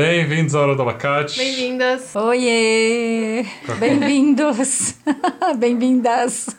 [0.00, 1.38] Bem-vindos à Hora do Abacate.
[1.38, 2.14] Bem-vindas.
[2.14, 3.46] Oiê!
[3.80, 4.94] Bem-vindos!
[5.56, 6.54] Bem-vindas!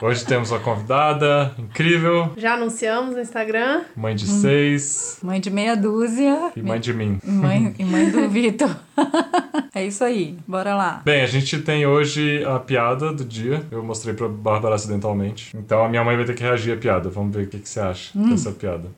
[0.00, 3.82] Hoje temos uma convidada incrível, Já anunciamos no Instagram.
[3.96, 7.18] mãe de seis Mãe de meia dúzia e mãe de mim.
[7.24, 8.70] e mãe, e mãe do Vitor.
[9.74, 11.02] É isso aí, bora lá.
[11.04, 13.62] Bem, a gente tem hoje a piada do dia.
[13.70, 15.56] Eu mostrei pra Bárbara acidentalmente.
[15.56, 17.08] Então a minha mãe vai ter que reagir à piada.
[17.08, 18.88] Vamos ver o que, que você acha dessa piada.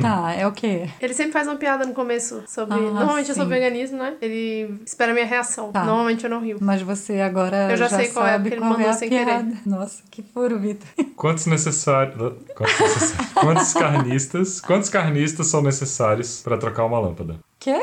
[0.00, 0.88] Tá, é o quê?
[0.98, 2.74] Ele sempre faz uma piada no começo sobre.
[2.74, 3.34] Ah, Normalmente sim.
[3.34, 4.14] sobre veganismo, né?
[4.20, 5.72] Ele espera a minha reação.
[5.72, 5.84] Tá.
[5.84, 6.58] Normalmente eu não rio.
[6.60, 9.08] Mas você agora Eu já sei qual é, sabe porque ele mandou é a sem
[9.08, 9.24] querer.
[9.24, 9.54] piada.
[9.66, 10.88] Nossa, que furo, Vitor.
[11.16, 12.16] Quantos necessários.
[12.54, 13.32] Quantos, necessários?
[13.34, 14.60] quantos carnistas.
[14.60, 17.36] Quantos carnistas são necessários pra trocar uma lâmpada?
[17.58, 17.80] Quê?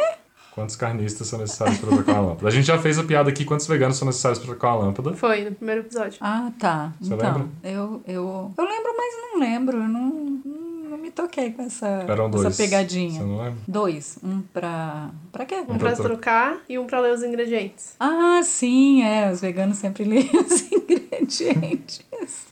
[0.51, 2.47] Quantos carnistas são necessários pra trocar uma lâmpada?
[2.47, 5.13] A gente já fez a piada aqui, quantos veganos são necessários pra trocar uma lâmpada?
[5.13, 6.17] Foi no primeiro episódio.
[6.21, 6.93] Ah, tá.
[7.01, 7.47] Você então, lembra?
[7.61, 8.53] eu, eu.
[8.57, 9.77] Eu lembro, mas não lembro.
[9.77, 10.64] Eu não, não
[11.05, 12.45] me toquei com essa, Eram dois.
[12.45, 13.11] essa pegadinha.
[13.19, 13.59] Você não lembra?
[13.67, 14.17] Dois.
[14.23, 15.09] Um pra.
[15.31, 15.55] Pra quê?
[15.55, 17.95] Um pra pra tro- trocar e um pra ler os ingredientes.
[17.99, 19.31] Ah, sim, é.
[19.31, 22.03] Os veganos sempre leem os ingredientes.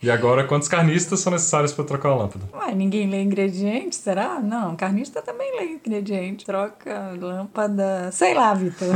[0.02, 2.46] E agora, quantos carnistas são necessários pra trocar uma lâmpada?
[2.54, 4.40] Ué, ninguém lê ingredientes, será?
[4.40, 6.46] Não, carnista também lê ingredientes.
[6.46, 8.12] Troca, lâmpada.
[8.12, 8.90] Sei lá, Vitor.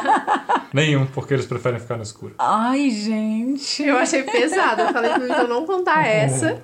[0.72, 2.34] Nenhum, porque eles preferem ficar no escuro.
[2.38, 3.82] Ai, gente.
[3.82, 4.82] Eu achei pesado.
[4.82, 6.62] Eu falei pro Vitor não contar essa.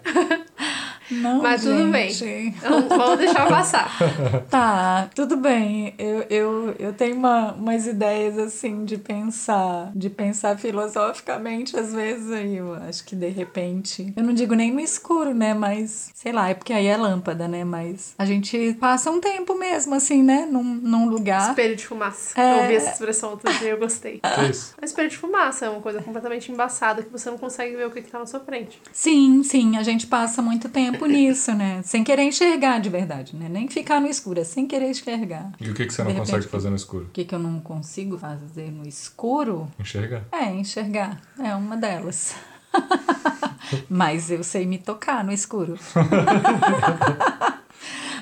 [1.13, 2.11] Não, Mas tudo bem.
[2.11, 2.57] gente.
[2.57, 3.91] Então, vamos deixar passar.
[4.51, 5.95] Tá, tudo bem.
[5.99, 12.31] Eu, eu, eu tenho uma, umas ideias assim de pensar, de pensar filosoficamente às vezes
[12.31, 12.57] aí.
[12.57, 14.13] Eu acho que de repente.
[14.17, 15.55] Eu não digo nem no escuro, né?
[15.55, 17.65] Mas, sei lá, é porque aí é lâmpada, né?
[17.65, 20.47] Mas a gente passa um tempo mesmo, assim, né?
[20.51, 21.51] Num, num lugar.
[21.51, 22.41] Espelho de fumaça.
[22.41, 22.53] É.
[22.53, 24.21] Eu ouvi essa expressão outro dia e eu gostei.
[24.33, 24.75] Que é isso?
[24.81, 27.91] Um espelho de fumaça é uma coisa completamente embaçada que você não consegue ver o
[27.91, 28.81] que, que tá na sua frente.
[28.93, 31.81] Sim, sim, a gente passa muito tempo nisso, né?
[31.85, 33.49] Sem querer enxergar de verdade, né?
[33.49, 35.53] Nem ficar no escuro, é sem querer enxergar.
[35.61, 37.05] E o que, que você não repente- consegue fazer no escuro?
[37.07, 39.69] O que, que eu não consigo fazer no escuro?
[39.79, 40.23] Enxergar.
[40.33, 41.21] É, enxergar.
[41.39, 42.35] É uma delas.
[43.89, 45.79] Mas eu sei me tocar no escuro.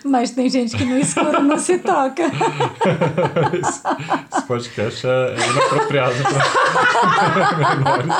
[0.03, 2.23] Mas tem gente que no escuro não se toca.
[3.53, 3.83] Esse,
[4.33, 6.15] esse podcast é, inapropriado
[7.53, 8.15] pra menores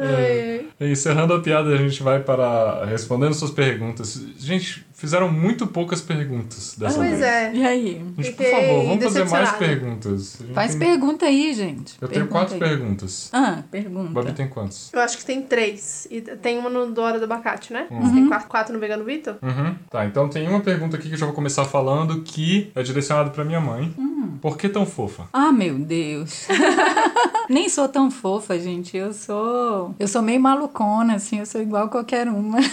[0.00, 4.20] Ai, E Encerrando a piada, a gente vai para respondendo suas perguntas.
[4.38, 7.22] Gente, fizeram muito poucas perguntas dessa Pois vez.
[7.22, 7.52] é.
[7.54, 8.04] E aí?
[8.18, 10.38] Gente, por favor, vamos fazer mais perguntas.
[10.54, 11.94] Faz tem- pergunta aí, gente.
[12.00, 12.60] Eu tenho Pergunta quatro aí.
[12.60, 13.30] perguntas.
[13.32, 14.10] Ah, pergunta.
[14.12, 14.90] Babi tem quantos?
[14.92, 16.06] Eu acho que tem três.
[16.10, 17.86] E tem uma no do Hora do Abacate, né?
[17.90, 18.12] Uhum.
[18.14, 19.36] Tem quatro, quatro no Vegano Vitor?
[19.42, 19.74] Uhum.
[19.90, 23.30] Tá, então tem uma pergunta aqui que eu já vou começar falando que é direcionada
[23.30, 23.94] pra minha mãe.
[23.98, 24.36] Hum.
[24.42, 25.24] Por que tão fofa?
[25.32, 26.46] Ah, meu Deus.
[27.48, 28.96] Nem sou tão fofa, gente.
[28.96, 29.85] Eu sou.
[29.98, 31.38] Eu sou meio malucona, assim.
[31.38, 32.58] Eu sou igual qualquer uma.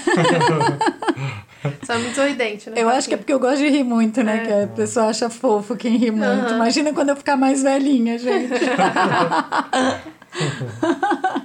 [1.88, 2.76] É muito sorridente, né?
[2.82, 4.44] Eu acho que é porque eu gosto de rir muito, né?
[4.44, 4.46] É.
[4.46, 6.26] Que a pessoa acha fofo quem ri muito.
[6.26, 6.56] Aham.
[6.56, 8.52] Imagina quando eu ficar mais velhinha, gente.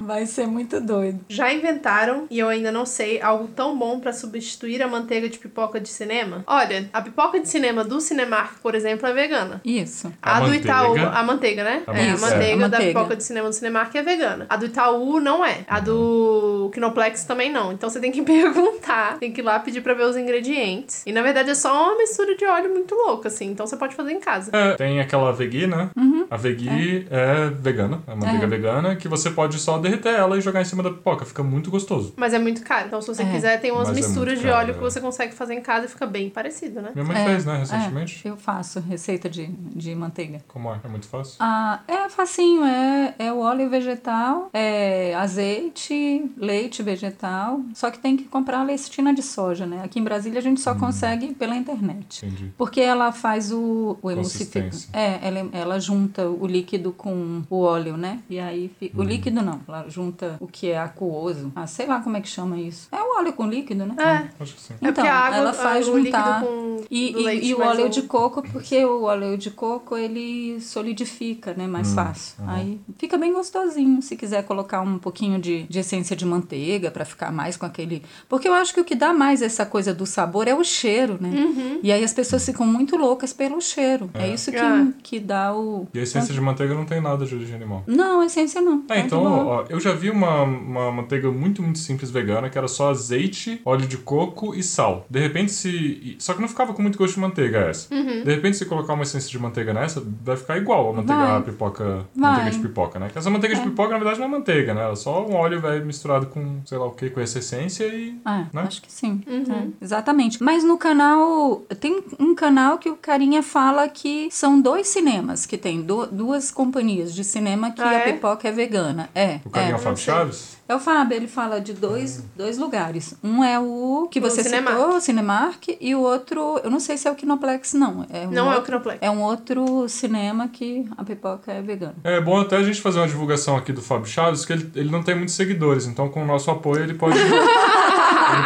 [0.09, 1.21] Vai ser muito doido.
[1.29, 5.39] Já inventaram, e eu ainda não sei, algo tão bom pra substituir a manteiga de
[5.39, 6.43] pipoca de cinema?
[6.47, 9.61] Olha, a pipoca de cinema do Cinemark, por exemplo, é vegana.
[9.63, 10.11] Isso.
[10.23, 10.65] A A, do manteiga?
[10.65, 11.83] Itaú, a manteiga, né?
[11.87, 12.45] A é, a manteiga.
[12.45, 12.87] É, a da manteiga.
[13.01, 14.47] pipoca de cinema do Cinemark é vegana.
[14.49, 15.59] A do Itaú não é.
[15.69, 17.71] A do Kinoplex também não.
[17.71, 21.03] Então você tem que perguntar, tem que ir lá pedir pra ver os ingredientes.
[21.07, 23.51] E na verdade é só uma mistura de óleo muito louca, assim.
[23.51, 24.51] Então você pode fazer em casa.
[24.55, 25.91] É, tem aquela Veggie, né?
[26.31, 27.51] A Veggie é.
[27.51, 28.49] vegana, é manteiga É.
[28.49, 31.25] vegana, que você pode só derreter ela e jogar em cima da pipoca.
[31.25, 32.13] Fica muito gostoso.
[32.17, 32.87] Mas é muito caro.
[32.89, 33.31] Então se você É.
[33.33, 34.83] quiser, tem umas Mas é misturas muito de caro, óleo que é.
[34.83, 36.91] você consegue fazer em casa e fica bem parecido, né?
[36.95, 38.21] Minha mãe É, fez, né, recentemente.
[38.27, 40.41] É, eu faço receita de, de manteiga.
[40.47, 40.79] Como é?
[40.85, 41.37] É muito fácil?
[41.41, 48.17] Ah, é facinho, é, é o óleo vegetal, é azeite, leite vegetal, só que tem
[48.17, 49.81] que comprar a lecitina de soja, né?
[49.85, 50.63] Aqui em Brasília a gente Hum.
[50.63, 52.25] só consegue pela internet.
[52.27, 52.53] Entendi.
[52.57, 54.61] Porque ela faz o, o emulsifica.
[54.63, 54.91] Consistência.
[54.99, 58.21] É, ela, ela junta o líquido com o óleo, né?
[58.29, 58.97] E aí fica.
[58.97, 59.01] Hum.
[59.01, 61.53] O líquido não, ela junta o que é aquoso.
[61.55, 62.89] Ah, sei lá como é que chama isso.
[62.93, 63.95] É o óleo com líquido, né?
[63.99, 64.43] É.
[64.43, 64.75] Acho que sim.
[64.81, 66.43] É Então, água, ela faz o juntar.
[66.43, 69.97] com E, e- leite e o óleo o- de coco, porque o óleo de coco
[69.97, 71.67] ele solidifica, né?
[71.67, 72.37] Mais fácil.
[72.47, 74.01] Aí fica bem gostosinho.
[74.03, 78.03] Se quiser colocar um pouquinho de, de essência de manteiga pra ficar mais com aquele.
[78.29, 81.19] Porque eu acho que o que dá mais essa coisa do sabor é o cheiro,
[81.21, 81.29] né?
[81.29, 81.81] Uhum.
[81.83, 84.11] E aí as pessoas ficam muito loucas pelo cheiro.
[84.15, 84.35] É, É.
[84.35, 84.89] isso que, Ah.
[85.03, 85.87] que dá o.
[85.93, 87.83] E a essência de manteiga não tem nada de origem animal.
[87.87, 88.83] Não, a essência não.
[88.89, 92.57] É, Tá então, ó, eu já vi uma, uma manteiga muito, muito simples vegana, que
[92.59, 95.07] era só azeite, óleo de coco e sal.
[95.09, 96.17] De repente, se.
[96.19, 97.93] Só que não ficava com muito gosto de manteiga essa.
[97.95, 98.23] Uhum.
[98.25, 101.43] De repente, se colocar uma essência de manteiga nessa, vai ficar igual a manteiga Vai.
[101.43, 102.07] pipoca.
[102.15, 102.31] Vai.
[102.33, 103.09] Manteiga de pipoca, né?
[103.13, 104.83] Que essa manteiga de pipoca, na verdade, não é manteiga, né?
[104.83, 107.85] Ela é só um óleo velho misturado com, sei lá o que, com essa essência
[107.85, 108.17] e.
[108.27, 108.63] É, né?
[108.67, 109.21] acho que sim.
[109.27, 109.73] Uhum.
[109.81, 110.43] É, exatamente.
[110.43, 111.63] Mas no canal.
[111.81, 116.51] Tem um canal que o carinha fala que são dois cinemas que tem du- duas
[116.51, 118.13] companhias de cinema que Ah, a é?
[118.13, 119.09] pipoca é vegana.
[119.15, 119.41] É.
[119.45, 119.73] O carinha é.
[119.73, 119.99] é o Fábio.
[119.99, 120.59] Chaves?
[120.69, 123.15] É o Fábio, ele fala de dois, dois lugares.
[123.25, 124.77] Um é o que O você Cinemark.
[124.77, 128.05] citou, o Cinemark, e o outro, eu não sei se é o Kinoplex, não.
[128.13, 128.99] É um Não é o outro, Kinoplex.
[129.01, 131.95] É um outro cinema que a pipoca é vegana.
[132.05, 134.91] É bom até a gente fazer uma divulgação aqui do Fábio Chaves, que ele, ele
[134.91, 137.17] não tem muitos seguidores, então com o nosso apoio ele pode.
[137.19, 137.33] ele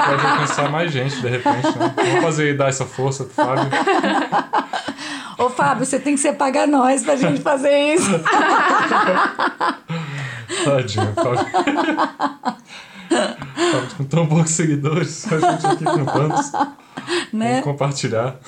[0.07, 1.93] pode alcançar mais gente, de repente, né?
[1.97, 3.69] Vamos fazer e dar essa força pro Fábio.
[5.39, 8.11] Ô, Fábio, você tem que ser pagar nós pra gente fazer isso.
[10.65, 11.47] Tadinho, Fábio.
[13.09, 16.53] Fábio com tão poucos seguidores, a gente aqui com tantos.
[17.33, 17.51] né?
[17.51, 18.39] Vamos compartilhar.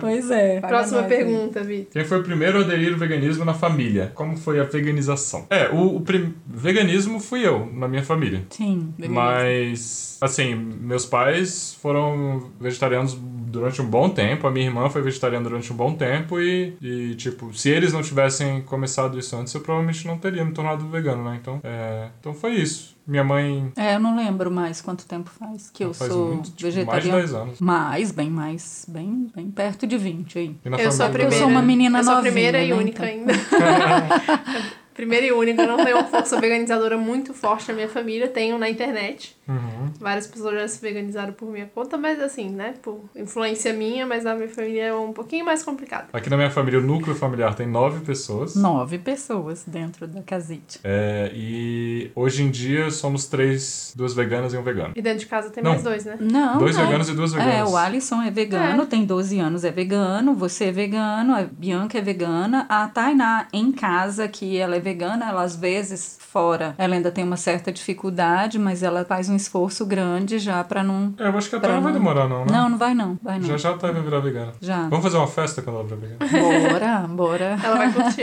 [0.00, 0.60] Pois é.
[0.66, 1.08] Próxima aí.
[1.08, 1.92] pergunta, Vitor.
[1.92, 4.12] Quem foi o primeiro a aderir ao veganismo na família?
[4.14, 5.46] Como foi a veganização?
[5.50, 8.44] É, o, o prim- veganismo fui eu, na minha família.
[8.50, 8.92] Sim.
[9.08, 13.16] Mas, assim, meus pais foram vegetarianos
[13.52, 17.14] durante um bom tempo, a minha irmã foi vegetariana durante um bom tempo e, e
[17.14, 21.22] tipo, se eles não tivessem começado isso antes, eu provavelmente não teria me tornado vegano,
[21.22, 21.38] né?
[21.40, 22.96] Então, é, então foi isso.
[23.06, 26.50] Minha mãe É, eu não lembro mais quanto tempo faz que eu faz sou muito,
[26.50, 27.18] tipo, mais de vegetariana.
[27.18, 27.60] 10 anos.
[27.60, 30.56] Mais, bem mais, bem, bem perto de 20 aí.
[30.64, 31.34] E na Eu sou primeira.
[31.34, 33.28] Eu sou uma menina Eu sou a novinha, primeira e né, única então.
[33.28, 33.32] ainda.
[34.94, 35.66] primeira e única.
[35.66, 38.28] Não tenho uma força veganizadora muito forte na minha família.
[38.28, 39.36] Tenho na internet.
[39.52, 39.92] Uhum.
[40.00, 42.74] Várias pessoas já se veganizaram por minha conta, mas assim, né?
[42.82, 46.06] Por influência minha, mas a minha família é um pouquinho mais complicada.
[46.12, 48.54] Aqui na minha família, o núcleo familiar tem nove pessoas.
[48.56, 50.80] Nove pessoas dentro da casite.
[50.84, 54.92] É, e hoje em dia somos três, duas veganas e um vegano.
[54.96, 55.72] E dentro de casa tem Não.
[55.72, 56.16] mais dois, né?
[56.20, 56.86] Não, Dois não.
[56.86, 57.54] veganos e duas veganas.
[57.54, 58.86] É, o Alisson é vegano, É.
[58.86, 63.70] tem 12 anos, é vegano, você é vegano, a Bianca é vegana, a Tainá em
[63.72, 68.58] casa, que ela é vegana, ela às vezes fora, ela ainda tem uma certa dificuldade,
[68.58, 71.14] mas ela faz um esforço grande já pra não...
[71.18, 72.52] É, eu acho que até Pra não vai não- demorar, não, né?
[72.52, 73.46] Não, não vai não, vai não.
[73.46, 74.52] Já já tá vai virar vegana.
[74.60, 74.88] Já.
[74.88, 76.68] Vamos fazer uma festa quando ela virar vegana?
[76.72, 77.58] Bora, bora.
[77.62, 78.22] Ela vai curtir.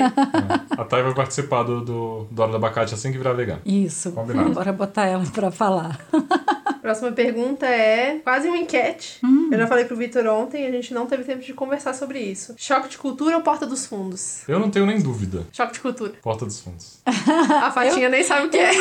[0.77, 3.61] a Thay vai participar do, do, do Hora do Abacate assim que virar vegana.
[3.65, 4.11] Isso.
[4.11, 4.49] Combinado.
[4.51, 5.99] Bora botar ela pra falar.
[6.81, 9.19] Próxima pergunta é quase uma enquete.
[9.23, 9.49] Hum.
[9.51, 12.19] Eu já falei pro Vitor ontem e a gente não teve tempo de conversar sobre
[12.19, 12.55] isso.
[12.57, 14.43] Choque de cultura ou Porta dos Fundos?
[14.47, 15.43] Eu não tenho nem dúvida.
[15.51, 16.13] Choque de cultura.
[16.21, 16.99] Porta dos Fundos.
[17.05, 18.71] A Fatinha nem sabe o que é.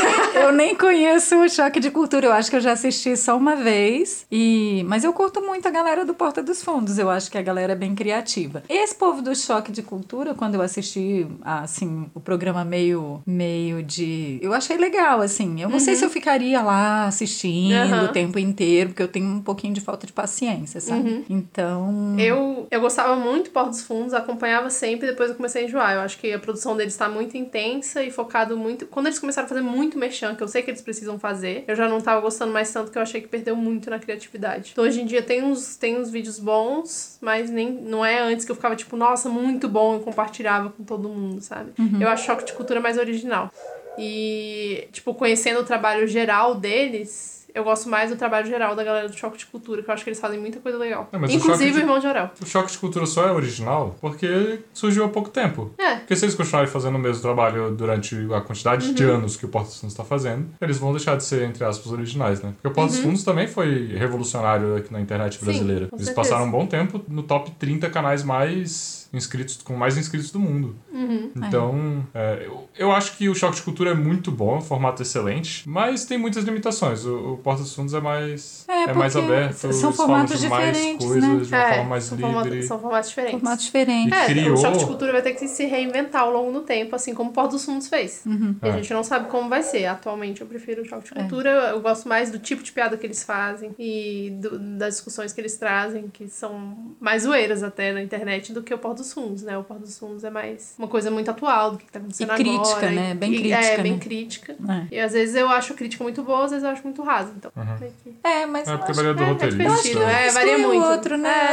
[0.44, 3.56] Eu nem conheço o Choque de Cultura, eu acho que eu já assisti só uma
[3.56, 4.26] vez.
[4.30, 7.42] E Mas eu curto muito a galera do Porta dos Fundos, eu acho que a
[7.42, 8.62] galera é bem criativa.
[8.68, 14.38] Esse povo do Choque de Cultura, quando eu assisti, assim, o programa meio, meio de...
[14.42, 15.60] Eu achei legal, assim.
[15.60, 18.04] Eu não sei se eu ficaria lá assistindo Aham.
[18.04, 21.24] o tempo inteiro, porque eu tenho um pouquinho de falta de paciência, sabe?
[21.28, 22.16] Então...
[22.18, 25.94] Eu, eu gostava muito do Porta dos Fundos, acompanhava sempre, depois eu comecei a enjoar.
[25.94, 28.86] Eu acho que a produção deles tá muito intensa e focado muito.
[28.86, 31.76] Quando eles começaram a fazer muito mexão, que eu sei que eles precisam fazer, eu
[31.76, 34.70] já não tava gostando mais tanto que eu achei que perdeu muito na criatividade.
[34.72, 38.46] Então hoje em dia tem uns, tem uns vídeos bons, mas nem não é antes
[38.46, 41.72] que eu ficava tipo, nossa, muito bom e compartilhava com todo mundo, sabe?
[42.02, 43.52] Eu acho Choque de Cultura mais original.
[43.98, 47.37] E, tipo, conhecendo o trabalho geral deles.
[47.54, 50.04] Eu gosto mais do trabalho geral da galera do Choque de Cultura, que eu acho
[50.04, 51.08] que eles fazem muita coisa legal.
[51.12, 52.30] É, mas o Inclusive Choque de- o Irmão de Orel.
[52.42, 55.72] O Choque de Cultura só é original porque surgiu há pouco tempo.
[55.78, 55.96] É.
[55.96, 59.14] Porque se eles continuarem fazendo o mesmo trabalho durante a quantidade de Uhum.
[59.16, 61.90] anos que o Porta dos Fundos está fazendo, eles vão deixar de ser, entre aspas,
[61.92, 62.52] originais, né?
[62.52, 62.96] Porque o Porta Uhum.
[62.96, 65.86] dos Fundos também foi revolucionário aqui na internet Sim, brasileira.
[65.88, 66.14] com eles certeza.
[66.14, 70.76] passaram um bom tempo no top 30 canais mais inscritos, com mais inscritos do mundo.
[70.92, 71.30] Uhum.
[71.36, 74.60] Então, é, eu, eu acho que o Choque de Cultura é muito bom, é um
[74.60, 77.04] formato excelente, mas tem muitas limitações.
[77.04, 80.66] O, o Porta dos Fundos é mais, É, é, mais aberto, são formatos de mais
[80.76, 81.36] diferentes, coisas né?
[81.44, 82.32] de uma É, forma mais são, livre.
[82.32, 83.40] formatos, são formatos diferentes.
[83.40, 84.10] Formato diferente.
[84.10, 86.60] E É, criou- o Choque de Cultura vai ter que se reinventar ao longo do
[86.62, 88.24] tempo, assim como o Porto dos Fundos fez.
[88.26, 88.72] E a É.
[88.72, 89.86] gente não sabe como vai ser.
[89.86, 91.22] Atualmente eu prefiro o Choque de É.
[91.22, 95.32] Cultura, eu gosto mais do tipo de piada que eles fazem e do- das discussões
[95.32, 99.12] que eles trazem, que são mais zoeiras até na internet do que o Porto dos
[99.12, 99.56] Fundos, né?
[99.56, 102.36] O Porto dos Fundos é mais uma coisa muito atual do que tá acontecendo E
[102.36, 102.90] crítica, agora.
[102.90, 103.14] né?
[103.14, 103.98] Bem e- crítica, É, bem né?
[103.98, 104.56] crítica.
[104.90, 104.94] É.
[104.96, 107.32] E às vezes eu acho a crítica muito boa, às vezes eu acho muito rasa.
[107.36, 107.50] Então,
[108.04, 109.62] que- É, mas É porque varia do é, é roteirista.
[109.64, 110.84] divertido, é, varia o muito.
[110.84, 111.47] outro, né?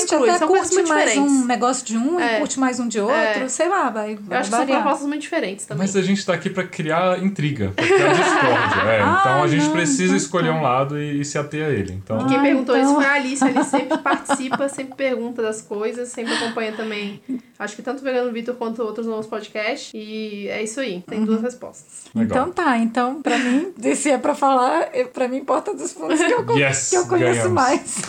[0.00, 2.36] Gente exclui, até curte mais um negócio de um É.
[2.36, 3.48] e curte mais um de outro, É.
[3.48, 4.82] sei lá, vai, Eu vai acho que são variar.
[4.82, 5.86] propostas muito diferentes também.
[5.86, 8.90] Mas a gente tá aqui pra criar intriga, pra criar discórdia.
[8.90, 10.54] É, Ah, então a gente não, precisa então escolher tá.
[10.54, 11.92] um lado e, e se ater a ele.
[11.92, 12.90] Então, E quem Ah, perguntou então.
[12.90, 13.44] isso foi a Alice.
[13.44, 17.20] A Alice sempre participa, sempre pergunta das coisas, sempre acompanha também.
[17.58, 19.90] Acho que tanto o Vegano Vitor quanto outros novos podcasts.
[19.94, 21.02] E é isso aí.
[21.06, 22.04] Tem duas respostas.
[22.14, 22.42] Legal.
[22.48, 26.18] Então tá, então pra mim, se é pra falar, eu- pra mim Porta dos Fundos
[26.20, 27.52] que eu, Yes, que eu conheço ganhamos.
[27.52, 28.00] mais.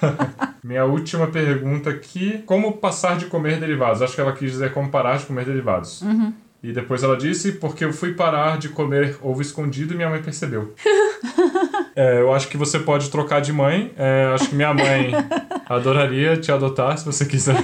[0.62, 4.02] Minha última pergunta aqui: como passar de comer derivados?
[4.02, 6.02] Acho que ela quis dizer como parar de comer derivados.
[6.02, 6.32] Uhum.
[6.62, 10.22] E depois ela disse porque eu fui parar de comer ovo escondido e minha mãe
[10.22, 10.74] percebeu.
[11.96, 13.92] É, eu acho que você pode trocar de mãe.
[13.98, 15.10] É, acho que minha mãe
[15.68, 17.56] adoraria te adotar se você quiser.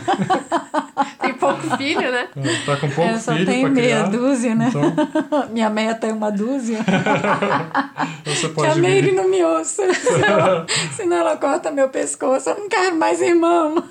[1.20, 2.28] Tem pouco filho, né?
[2.64, 4.10] Tá com pouco eu só filho tenho meia criar.
[4.10, 4.68] dúzia, né?
[4.68, 4.92] Então
[5.52, 6.78] Minha meia tem uma dúzia.
[8.24, 9.82] você Que pode a Meire não me ouça.
[9.92, 12.48] Senão, senão ela corta meu pescoço.
[12.50, 13.84] Eu não quero mais irmão.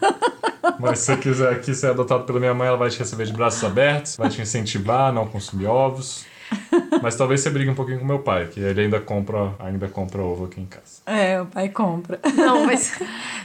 [0.79, 3.33] Mas se você quiser aqui ser adotado pela minha mãe, ela vai te receber de
[3.33, 6.25] braços abertos, vai te incentivar a não consumir ovos.
[7.01, 10.21] Mas talvez você brigue um pouquinho com meu pai, que ele ainda compra, ainda compra
[10.21, 11.01] ovo aqui em casa.
[11.05, 12.19] É, o pai compra.
[12.35, 12.97] Não, mas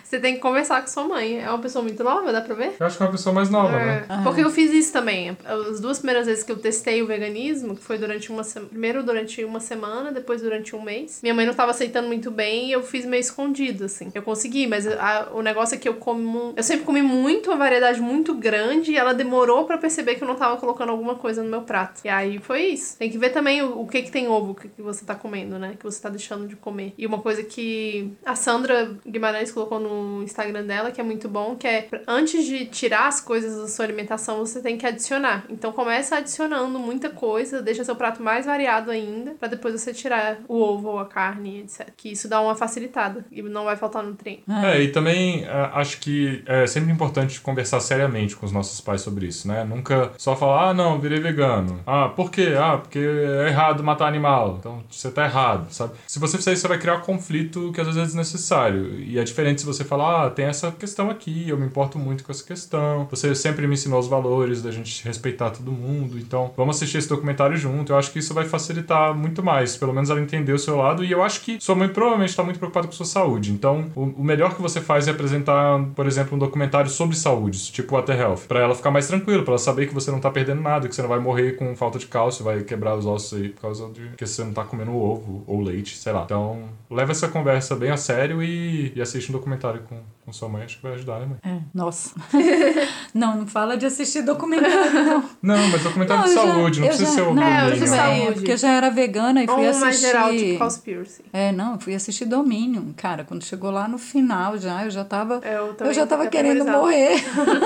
[0.05, 1.41] você tem que conversar com sua mãe.
[1.41, 2.73] É uma pessoa muito nova, dá pra ver?
[2.79, 4.05] Eu acho que é uma pessoa mais nova, É, né?
[4.23, 5.37] Porque eu fiz isso também.
[5.45, 8.71] As duas primeiras vezes que eu testei o veganismo, que foi durante uma semana.
[8.71, 11.21] Primeiro durante uma semana, depois durante um mês.
[11.23, 14.11] Minha mãe não tava aceitando muito bem e eu fiz meio escondido, assim.
[14.15, 16.55] Eu consegui, mas a- o negócio é que eu como.
[16.57, 20.29] Eu sempre comi muito, uma variedade muito grande, e ela demorou pra perceber que eu
[20.29, 22.01] não tava colocando alguma coisa no meu prato.
[22.05, 22.97] E aí foi isso.
[23.01, 25.59] Tem que ver também o, o que que tem ovo que, que você tá comendo,
[25.59, 25.75] né?
[25.79, 26.93] Que você tá deixando de comer.
[26.99, 31.57] E uma coisa que a Sandra Guimarães colocou no Instagram dela, que é muito bom,
[31.57, 35.47] que é antes de tirar as coisas da sua alimentação, você tem que adicionar.
[35.49, 40.37] Então começa adicionando muita coisa, deixa seu prato mais variado ainda, pra depois você tirar
[40.47, 41.89] o ovo ou a carne, etc.
[41.97, 44.43] Que isso dá uma facilitada e não vai faltar nutriente.
[44.63, 49.01] É, e também é, acho que é sempre importante conversar seriamente com os nossos pais
[49.01, 49.65] sobre isso, né?
[49.65, 51.81] Nunca só falar, ah, não, virei vegano.
[51.87, 52.53] Ah, por quê?
[52.59, 54.57] Ah, porque é errado matar animal.
[54.59, 55.93] Então você tá errado, sabe?
[56.09, 58.99] Se você fizer isso, você vai criar um conflito que às vezes é desnecessário.
[58.99, 62.25] E é diferente se você falar, ah, tem essa questão aqui, eu me importo muito
[62.25, 63.07] com essa questão.
[63.11, 66.19] Você sempre me ensinou os valores da gente respeitar todo mundo.
[66.19, 67.93] Então, vamos assistir esse documentário junto.
[67.93, 69.77] Eu acho que isso vai facilitar muito mais.
[69.77, 71.05] Pelo menos ela entender o seu lado.
[71.05, 73.53] E eu acho que sua mãe provavelmente está muito preocupada com sua saúde.
[73.53, 77.95] Então, o, melhor que você faz é apresentar, por exemplo, um documentário sobre saúde, tipo
[77.95, 80.61] Water Health, para ela ficar mais tranquila, para ela saber que você não tá perdendo
[80.61, 83.49] nada, que você não vai morrer com falta de cálcio, vai quebrar os ossos aí
[83.51, 86.23] por causa de que você não tá comendo ovo ou leite, sei lá.
[86.25, 90.49] Então, leva essa conversa bem a sério e, e assiste um documentário com, com sua
[90.49, 91.39] mãe, acho que vai ajudar, né, mãe?
[91.45, 92.15] É, nossa.
[93.13, 95.25] não, não fala de assistir documentário, não.
[95.43, 97.81] Não, mas documentário de eu já- saúde, não precisa já- ser o Não, domínio, de
[97.81, 97.87] né?
[97.87, 98.23] saúde.
[98.29, 99.81] é porque eu já era vegana e fui Ou assistir...
[99.85, 101.23] mais geral, tipo Cowspiracy.
[101.33, 102.93] É, não, eu fui assistir Dominion.
[102.97, 105.41] Cara, quando chegou lá no final já, eu já tava.
[105.45, 107.23] Eu Eu, já tava querendo morrer.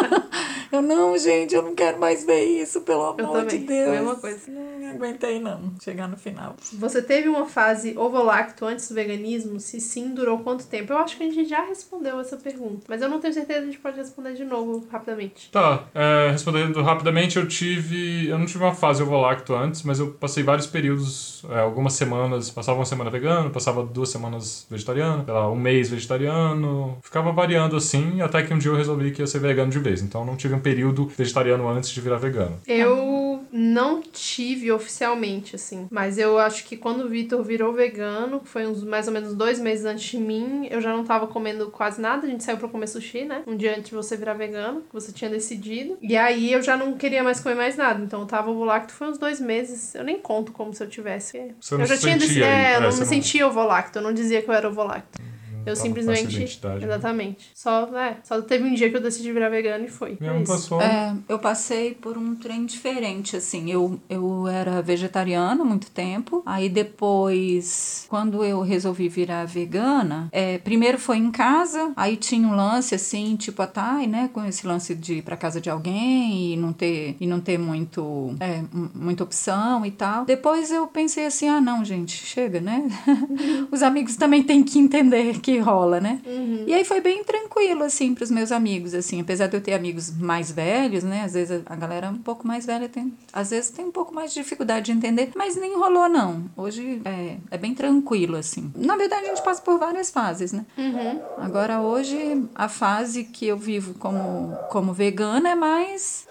[0.72, 3.90] eu, não, gente, eu não quero mais ver isso, pelo Eu amor de Deus.
[3.90, 4.38] mesma coisa.
[4.48, 6.56] Não aguentei, não, chegar no final.
[6.74, 9.60] Você teve uma fase ovolacto antes do veganismo?
[9.60, 10.92] Se sim, durou quanto tempo?
[10.92, 12.84] Eu acho que a gente já respondeu essa pergunta.
[12.88, 15.50] Mas eu não tenho certeza, a gente pode responder de novo rapidamente.
[15.50, 18.28] Tá, é, respondendo rapidamente, eu tive.
[18.28, 22.50] Eu não tive uma fase ovolacto antes, mas eu passei vários períodos, é, algumas semanas,
[22.50, 27.76] passava uma semana vegano, passava duas semanas vegetariano, sei lá, um mês vegetariano, ficava variando
[27.76, 30.02] assim, até que um dia eu resolvi que ia ser vegano de vez.
[30.02, 32.56] Então não tive um período vegetariano antes de virar vegano.
[32.66, 35.86] Eu não tive oficialmente, assim.
[35.88, 39.32] Mas eu acho que quando o Vitor virou vegano, que foi uns mais ou menos
[39.32, 42.26] dois meses antes de mim, eu já não tava comendo quase nada.
[42.26, 43.44] A gente saiu pra comer sushi, né?
[43.46, 45.96] Um dia antes de você virar vegano, que você tinha decidido.
[46.02, 48.02] E aí eu já não queria mais comer mais nada.
[48.02, 49.94] Então eu tava ovolacto foi uns dois meses.
[49.94, 51.54] Eu nem conto como se eu tivesse.
[51.60, 52.44] Você não eu já se tinha decidido.
[52.46, 53.98] É, eu é, não me não- sentia ovolacto.
[53.98, 55.22] Eu não dizia que eu era ovolacto.
[55.66, 56.38] Eu simplesmente.
[56.62, 56.78] né?
[56.82, 57.50] Exatamente.
[57.54, 60.16] Só, é, só teve um dia que eu decidi virar vegano e foi.
[60.20, 60.80] Minha É passou.
[60.80, 63.70] É, eu passei por um trem diferente, assim.
[63.70, 66.42] Eu, eu era vegetariana há muito tempo.
[66.44, 72.54] Aí depois, quando eu resolvi virar vegana, é, primeiro foi em casa, aí tinha um
[72.54, 74.30] lance assim, tipo a Thay, né?
[74.32, 77.58] Com esse lance de ir pra casa de alguém e não ter, e não ter
[77.58, 78.62] muito, é,
[78.94, 80.24] muita opção e tal.
[80.24, 82.84] Depois eu pensei assim, ah não, gente, chega, né?
[83.70, 86.20] Os amigos também têm que entender que rola, né?
[86.26, 86.64] Uhum.
[86.66, 89.20] E aí foi bem tranquilo, assim, pros meus amigos, assim.
[89.20, 91.24] Apesar de eu ter amigos mais velhos, né?
[91.24, 93.12] Às vezes a a galera um pouco mais velha tem...
[93.32, 95.32] Às vezes tem um pouco mais de dificuldade de entender.
[95.34, 96.44] Mas nem rolou, não.
[96.56, 98.72] Hoje é, é bem tranquilo, assim.
[98.76, 100.64] Na verdade, a gente passa por várias fases, né?
[100.78, 101.20] Uhum.
[101.38, 106.26] Agora, hoje, a fase que eu vivo como, como vegana é mais...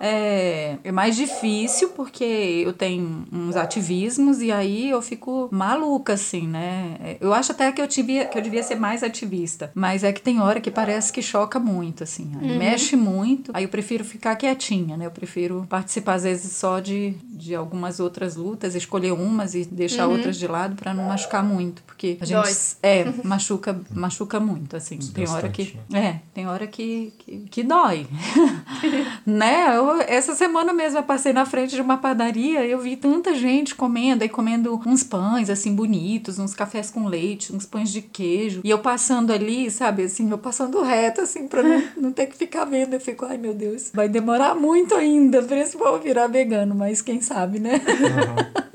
[0.00, 6.46] é, é mais difícil porque eu tenho uns ativismos e aí eu fico maluca, assim,
[6.46, 7.16] né?
[7.20, 10.20] Eu acho até que eu, tive, que eu devia ser mais ativista, mas é que
[10.20, 14.36] tem hora que parece que choca muito, assim, aí mexe muito, aí eu prefiro ficar
[14.36, 15.06] quietinha, né?
[15.06, 20.06] Eu prefiro participar, às vezes, só de, de algumas outras lutas, escolher umas e deixar
[20.06, 22.52] outras de lado para não machucar muito, porque a gente Dói.
[22.82, 24.98] é machuca machuca muito, assim.
[24.98, 28.06] Tem hora que é, tem hora que, que, que dói.
[29.26, 29.76] né?
[29.76, 33.34] Eu, essa semana mesmo eu passei na frente de uma padaria e eu vi tanta
[33.34, 38.02] gente comendo, aí comendo uns pães assim bonitos, uns cafés com leite, uns pães de
[38.02, 38.60] queijo.
[38.64, 42.36] E eu passando ali, sabe, assim, eu passando reto, assim, pra não, não ter que
[42.36, 42.94] ficar vendo.
[42.94, 47.02] Eu fico, ai meu Deus, vai demorar muito ainda pra esse povo virar vegano, mas
[47.02, 47.80] quem sabe, né?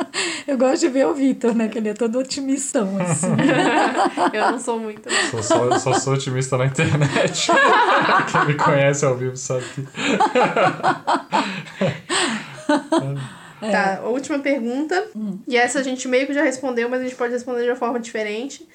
[0.46, 1.68] Eu gosto de ver o Vitor, né?
[1.68, 3.28] Que ele é todo otimistão, assim.
[4.34, 5.10] Eu não sou muito.
[5.32, 7.50] Sou só, só sou otimista na internet.
[8.32, 9.88] Quem me conhece ao vivo sabe que.
[13.72, 15.10] Tá, última pergunta.
[15.48, 17.76] E essa a gente meio que já respondeu, mas a gente pode responder de uma
[17.76, 18.68] forma diferente.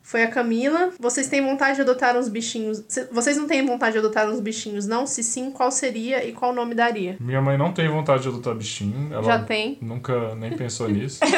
[0.00, 0.92] Foi a Camila.
[0.98, 2.82] Vocês têm vontade de adotar uns bichinhos?
[3.10, 5.06] Vocês não têm vontade de adotar uns bichinhos, não?
[5.06, 7.16] Se sim, qual seria e qual nome daria?
[7.20, 9.12] Minha mãe não tem vontade de adotar bichinho.
[9.12, 9.76] Ela Já tem.
[9.82, 11.20] Nunca nem pensou nisso.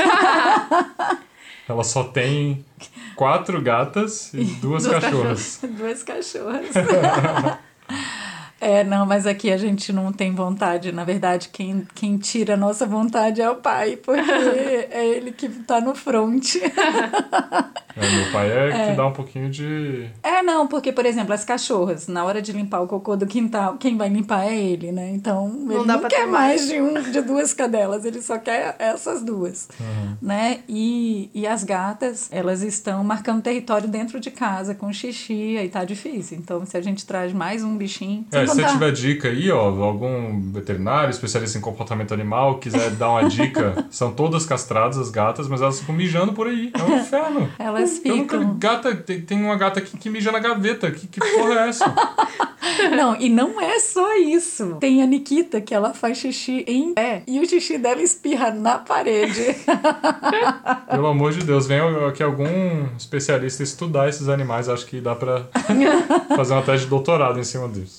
[1.68, 2.64] Ela só tem
[3.16, 5.60] quatro gatas e duas Duas cachorras.
[5.62, 6.66] Duas cachorras.
[8.60, 10.92] É, não, mas aqui a gente não tem vontade.
[10.92, 14.20] Na verdade, quem, quem tira a nossa vontade é o pai, porque
[14.90, 16.56] é ele que tá no front.
[17.96, 20.08] É, meu pai é, que dá um pouquinho de.
[20.22, 23.76] É, não, porque, por exemplo, as cachorras, na hora de limpar o cocô do quintal,
[23.78, 25.10] quem vai limpar é ele, né?
[25.10, 29.22] Então, ele dá não quer mais de, um, de duas cadelas, ele só quer essas
[29.22, 29.68] duas,
[30.20, 30.60] né?
[30.68, 35.84] E, e as gatas, elas estão marcando território dentro de casa com xixi, aí tá
[35.84, 36.38] difícil.
[36.38, 38.24] Então, se a gente traz mais um bichinho...
[38.32, 42.90] É, se você contar- tiver dica aí, ó, algum veterinário, especialista em comportamento animal, quiser
[42.90, 46.70] dar uma dica, são todas castradas as gatas, mas elas ficam mijando por aí.
[46.78, 47.48] É um inferno.
[47.58, 48.58] Elas Eu nunca ficam...
[48.58, 50.90] gata, tem, tem uma gata aqui que mija na gaveta.
[50.90, 51.84] Que, que porra é essa?
[52.96, 54.76] Não, e não é só isso.
[54.80, 58.78] Tem a Nikita, que ela faz xixi em pé, e o xixi dela espirra na
[58.78, 59.54] parede.
[60.90, 64.68] Pelo amor de Deus, vem aqui algum especialista estudar esses animais.
[64.68, 65.46] Acho que dá pra
[66.36, 67.98] fazer uma tese de doutorado em cima disso.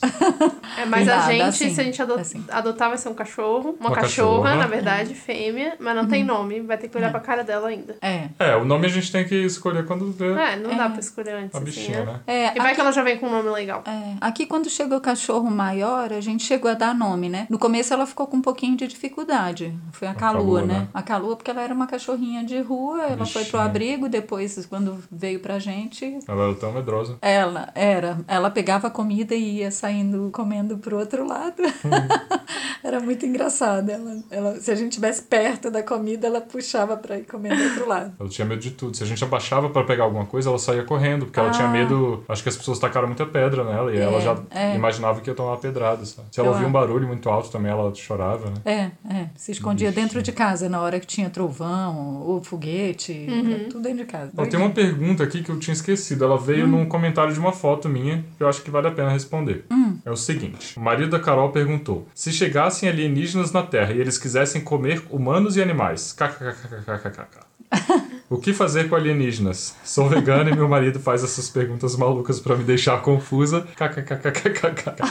[0.77, 2.43] É, mas Dá, a gente, sim, se a gente ado- dá sim.
[2.49, 3.75] adotar, vai ser um cachorro.
[3.79, 4.55] Uma, Uma cachorra, cachorra.
[4.55, 6.61] na verdade, fêmea, mas não tem nome.
[6.61, 7.95] Vai ter que olhar pra cara dela ainda.
[8.01, 8.29] É.
[8.39, 11.35] É, o nome a gente tem que escolher quando vê É, não dá pra escolher
[11.35, 11.55] antes.
[11.55, 12.19] a assim, bichinha, né?
[12.27, 13.83] É, E vai que ela já vem com um nome legal.
[13.85, 17.47] É, aqui quando chegou o cachorro maior, a gente chegou a dar nome, né?
[17.49, 19.77] No começo ela ficou com um pouquinho de dificuldade.
[19.91, 20.73] Foi a, Calua, Calua, né?
[20.73, 20.87] né?
[20.93, 23.63] A Calua, porque ela era uma cachorrinha de rua, ela foi pro Bichinha.
[23.63, 26.19] abrigo, depois, quando veio pra gente.
[26.27, 27.17] Ela era tão medrosa.
[27.21, 31.61] Ela era, ela pegava a comida e ia saindo comendo pro outro lado.
[32.83, 33.89] era muito engraçado.
[33.89, 37.63] Ela, ela, se a gente estivesse perto da comida, ela puxava pra ir comendo do
[37.69, 38.13] outro lado.
[38.19, 38.95] Ela tinha medo de tudo.
[38.97, 41.51] Se a gente abaixava pra pegar alguma coisa, ela saía correndo, porque ela Ah.
[41.51, 42.23] tinha medo.
[42.27, 44.75] Acho que as pessoas tacaram muita pedra nela e É, ela já é.
[44.75, 46.03] imaginava que ia tomar pedrada.
[46.05, 46.27] Sabe?
[46.31, 48.55] Se ela ouvia um barulho muito alto também, ela chorava, né?
[48.65, 49.29] É, é.
[49.35, 53.27] Se escondia dentro de casa na hora que tinha trovão ou foguete.
[53.29, 54.31] era Tudo dentro de casa.
[54.37, 56.23] Ó, tem uma pergunta aqui que eu tinha esquecido.
[56.25, 59.09] Ela veio num comentário de uma foto minha que eu acho que vale a pena
[59.09, 59.65] responder.
[60.05, 64.17] É o seguinte: o marido da Carol perguntou: se chegassem alienígenas na Terra e eles
[64.17, 67.39] quisessem comer humanos e animais, kkkkkkk.
[68.31, 69.75] O que fazer com alienígenas?
[69.83, 73.67] Sou vegana e meu marido faz essas perguntas malucas pra me deixar confusa.
[73.75, 75.03] kkkkkkk.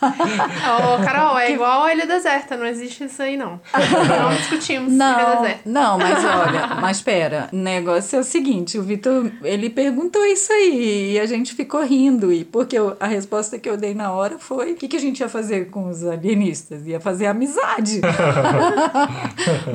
[0.00, 3.60] Ô, Carol, é igual a Ilha Deserta, não existe isso aí, não.
[3.74, 5.60] Não discutimos Ilha Não, Deserta.
[5.66, 10.52] não, mas olha, mas pera, o negócio é o seguinte, o Vitor, ele perguntou isso
[10.52, 14.12] aí e a gente ficou rindo, e porque eu- a resposta que eu dei na
[14.12, 16.86] hora foi, o que, que a gente ia fazer com os alienistas?
[16.86, 18.00] Ia fazer amizade.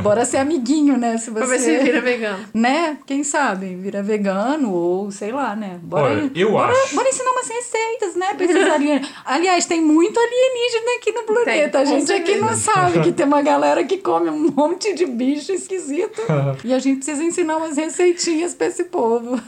[0.02, 1.18] Bora ser amiguinho, né?
[1.18, 1.40] Se você...
[1.40, 2.46] Pra ver se vira vegano.
[2.54, 2.93] Né?
[3.06, 3.76] Quem sabe?
[3.76, 5.80] Vira vegano ou sei lá, né?
[5.82, 6.96] Bora, Olha, eu bora, acho.
[6.96, 8.34] Bora ensinar umas receitas, né?
[8.34, 9.10] Pra esses alienígenas.
[9.26, 11.80] Aliás, tem muito alienígena aqui no planeta.
[11.80, 15.06] a com gente aqui não sabe que tem uma galera que come um monte de
[15.06, 16.22] bicho esquisito.
[16.64, 19.40] e a gente precisa ensinar umas receitinhas pra esse povo.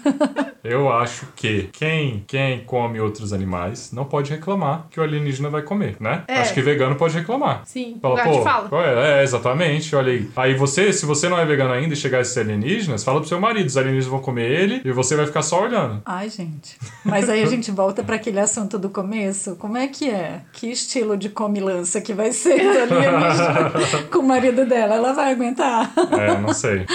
[0.64, 5.62] Eu acho que quem, quem come outros animais não pode reclamar que o alienígena vai
[5.62, 6.24] comer, né?
[6.28, 6.40] É.
[6.40, 7.62] Acho que vegano pode reclamar.
[7.66, 8.70] Sim, Fala, pô, fala.
[8.86, 9.20] é?
[9.20, 10.30] É, exatamente, olha aí.
[10.36, 13.35] Aí você, se você não é vegano ainda e chegar esses alienígenas, fala pro seu
[13.40, 16.02] marido, os alienígenas vão comer ele e você vai ficar só olhando.
[16.06, 16.78] Ai, gente.
[17.04, 19.56] Mas aí a gente volta pra aquele assunto do começo.
[19.56, 20.42] Como é que é?
[20.54, 23.72] Que estilo de comilança que vai ser alienígena
[24.12, 24.96] com o marido dela?
[24.96, 25.94] Ela vai aguentar?
[26.12, 26.86] É, não sei.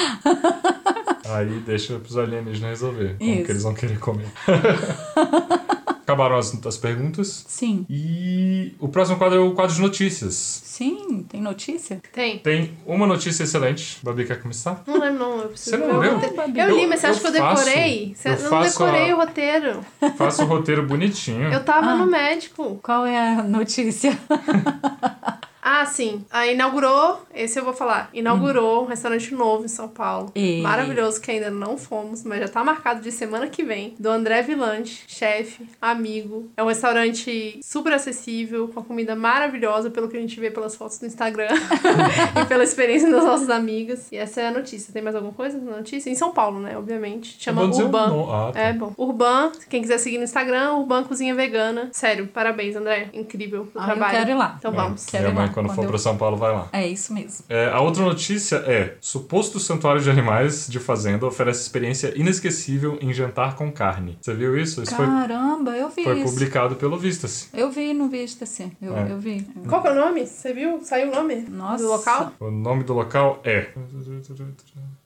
[1.28, 3.44] Aí deixa pros alienígenas resolver como Isso.
[3.44, 4.26] que eles vão querer comer.
[6.10, 7.44] Acabaram as, as perguntas.
[7.46, 7.86] Sim.
[7.88, 10.34] E o próximo quadro é o quadro de notícias.
[10.34, 12.00] Sim, tem notícia?
[12.12, 12.38] Tem.
[12.38, 13.98] Tem uma notícia excelente.
[14.02, 14.82] Babi quer começar?
[14.86, 15.38] Não lembro, não.
[15.42, 16.18] Eu preciso Você não leu?
[16.56, 18.14] Eu Eu- li, mas você eu acha que eu faço- decorei?
[18.16, 19.80] Você eu não faço decorei a- o roteiro.
[20.16, 21.52] Faça o roteiro bonitinho.
[21.52, 21.96] Eu tava Ah.
[21.96, 22.80] no médico.
[22.82, 24.18] Qual é a notícia?
[25.62, 26.24] Ah, sim.
[26.30, 28.08] Ah, inaugurou, esse eu vou falar.
[28.14, 30.32] Inaugurou um restaurante novo em São Paulo.
[30.34, 33.94] E- Maravilhoso, que ainda não fomos, mas já tá marcado de semana que vem.
[33.98, 36.50] Do André Vilante, chefe, amigo.
[36.56, 40.74] É um restaurante super acessível, com a comida maravilhosa, pelo que a gente vê pelas
[40.76, 41.48] fotos do Instagram
[42.40, 44.10] e pela experiência das nossas amigas.
[44.10, 44.92] E essa é a notícia.
[44.92, 46.10] Tem mais alguma coisa na notícia?
[46.10, 46.76] Em São Paulo, né?
[46.76, 47.36] Obviamente.
[47.38, 48.08] Chama Eu Urban.
[48.08, 48.32] nome.
[48.32, 48.60] Ah, tá.
[48.60, 48.92] É bom.
[48.96, 51.88] Urban, quem quiser seguir no Instagram, Urban Cozinha Vegana.
[51.92, 53.08] Sério, parabéns, André.
[53.12, 54.18] Incrível o Ah, eu trabalho.
[54.18, 54.54] quero ir lá.
[54.58, 55.06] Então É, vamos.
[55.06, 56.68] Quero Minha ir lá, quando, quando for eu- pra São Paulo, vai lá.
[56.72, 57.44] É isso mesmo.
[57.48, 63.12] É, a outra notícia é: suposto santuário de animais de fazenda oferece experiência inesquecível em
[63.12, 64.18] jantar com carne.
[64.20, 64.82] Você viu isso?
[64.82, 66.32] Isso foi, Caramba, eu vi foi isso.
[66.32, 67.48] publicado pelo Vista-se.
[67.54, 68.70] Eu vi no Vista-se.
[68.80, 69.12] Eu, É.
[69.12, 69.46] eu vi.
[69.68, 70.26] Qual que é o nome?
[70.26, 70.80] Você viu?
[70.82, 71.82] Saiu o nome Nossa.
[71.84, 72.32] do local?
[72.40, 73.68] O nome do local é.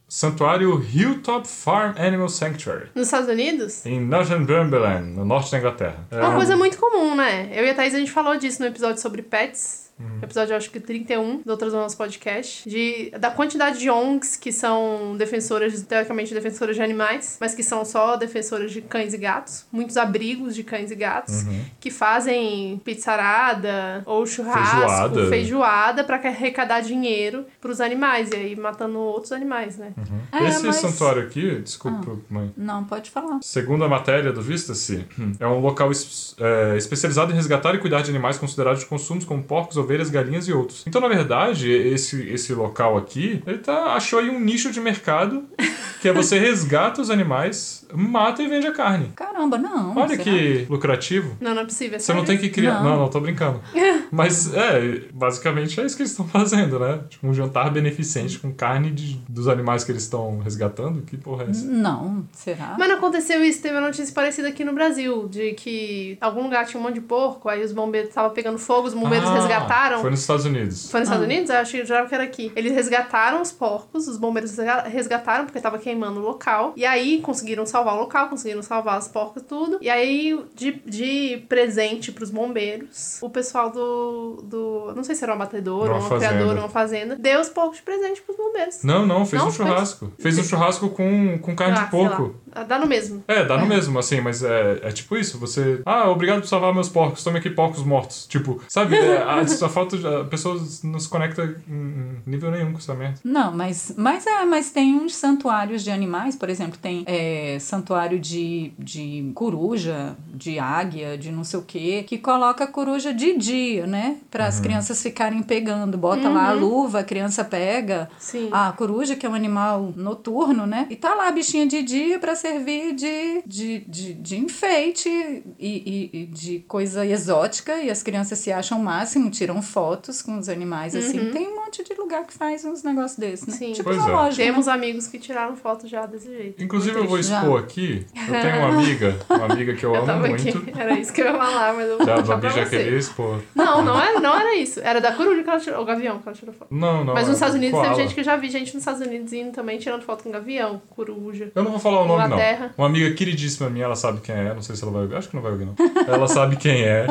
[0.08, 2.86] Santuário Hilltop Farm Animal Sanctuary.
[2.94, 3.84] Nos Estados Unidos?
[3.84, 6.06] Em Northumberland, no norte da Inglaterra.
[6.10, 7.48] É Uma um- coisa muito comum, né?
[7.52, 9.83] Eu e a Thaís, a gente falou disso no episódio sobre pets.
[9.98, 10.18] Uhum.
[10.22, 12.68] Episódio, acho que 31, do Outras do nosso podcast.
[12.68, 17.84] De, da quantidade de ONGs que são defensoras, teoricamente defensoras de animais, mas que são
[17.84, 19.66] só defensoras de cães e gatos.
[19.70, 21.42] Muitos abrigos de cães e gatos.
[21.44, 21.64] Uhum.
[21.78, 25.28] Que fazem pizzarada ou churrasco, Feijoada.
[25.28, 28.30] feijoada, pra arrecadar dinheiro pros animais.
[28.32, 29.92] E aí matando outros animais, né?
[30.32, 32.52] É, Esse mas- santuário aqui, desculpa, mãe.
[32.56, 33.38] Não, pode falar.
[33.42, 35.06] Segundo a matéria do Vista-se,
[35.38, 39.24] é um local es- é, especializado em resgatar e cuidar de animais considerados de consumos
[39.24, 40.84] como porcos, ovelhas, galinhas e outros.
[40.86, 45.44] Então, na verdade, esse, esse local aqui, ele tá, achou aí um nicho de mercado,
[46.00, 49.12] que é você resgata os animais, mata e vende a carne.
[49.14, 49.96] Caramba, não.
[49.96, 51.36] Olha que lucrativo.
[51.40, 51.96] Não, não é possível.
[51.96, 52.40] é Você não sério?
[52.40, 52.82] tem que criar.
[52.82, 52.98] Não, Não.
[53.00, 53.60] não, tô brincando.
[54.10, 57.00] Mas é, basicamente é isso que eles estão fazendo, né?
[57.08, 61.02] Tipo, um jantar beneficente com carne de- dos animais que eles estão resgatando.
[61.02, 61.64] Que porra é essa?
[61.66, 62.76] Não, será?
[62.78, 66.66] Mas não aconteceu isso, teve uma notícia parecida aqui no Brasil, de que algum lugar
[66.66, 69.66] tinha um monte de porco, aí os bombeiros estavam pegando fogo, os bombeiros Ah, resgataram.
[70.00, 70.90] Foi nos Estados Unidos.
[70.90, 71.30] Foi nos Estados Ah.
[71.32, 71.50] Unidos?
[71.50, 72.52] Eu achei eu jurava que era aqui.
[72.56, 76.72] Eles resgataram os porcos, os bombeiros resga- resgataram porque tava queimando o local.
[76.76, 79.78] E aí conseguiram salvar o local, conseguiram salvar os porcos e tudo.
[79.80, 84.42] E aí, de, de presente pros bombeiros, o pessoal do.
[84.44, 86.32] do não sei se era um abatedor, Uma uma fazenda.
[86.34, 88.82] criadora, uma fazenda, deu os porcos de presente pros bombeiros.
[88.82, 90.12] Não, não, fez Não, um fez- churrasco.
[90.18, 92.34] Fez um churrasco com, com carne Ah, de porco.
[92.52, 93.22] Ah, Dá no mesmo.
[93.26, 95.80] É, dá no mesmo, assim, mas é, é tipo isso, você...
[95.84, 98.26] Ah, obrigado por salvar meus porcos, tome aqui porcos mortos.
[98.26, 100.06] Tipo, sabe, é, a, a falta de...
[100.06, 103.18] A pessoa não se conecta em, nível nenhum com essa merda.
[103.24, 108.18] Não, mas, mas é, mas tem uns santuários de animais, por exemplo, tem é, santuário
[108.18, 113.36] de, de coruja, de águia, de não sei o quê, que coloca a coruja de
[113.36, 114.16] dia, né?
[114.30, 115.96] Para as crianças ficarem pegando.
[115.98, 118.48] Bota lá a luva, a criança pega Sim.
[118.52, 120.86] a coruja, que é um animal noturno, né?
[120.90, 125.42] E tá lá a bichinha de dia para servir de, de, de, de enfeite e,
[125.68, 127.80] e- e de coisa exótica.
[127.82, 131.30] E as crianças se acham o máximo, tiram fotos com os animais, assim.
[131.30, 133.54] Tem um monte de lugar que faz uns negócios desses, né?
[133.54, 133.72] Sim.
[133.72, 134.10] Tipo Pois é.
[134.10, 134.30] né?
[134.34, 136.62] Temos amigos que tiraram foto já desse jeito.
[136.62, 137.40] Inclusive, eu vou Já.
[137.40, 140.58] expor aqui, eu tenho uma amiga, uma amiga que eu, Eu amo muito.
[140.58, 140.72] aqui.
[140.78, 143.40] Era isso que eu ia falar, mas eu vou Já, a Babi já queria expor.
[143.54, 144.80] Não, não era, não era isso.
[144.80, 145.82] Era da coruja que ela tirou.
[145.82, 146.74] O gavião que ela tirou foto.
[146.74, 147.14] Não, não.
[147.14, 149.32] Mas é nos Estados Unidos teve gente que eu já vi gente nos Estados Unidos
[149.32, 151.50] indo também tirando foto com gavião, coruja.
[151.54, 152.38] Eu não vou falar o nome, não.
[152.78, 154.54] Uma amiga queridíssima minha, ela sabe quem é.
[154.54, 155.16] Não sei se ela vai ouvir.
[155.16, 155.74] Acho que não vai ouvir, não.
[156.06, 157.06] Ela sabe quem é.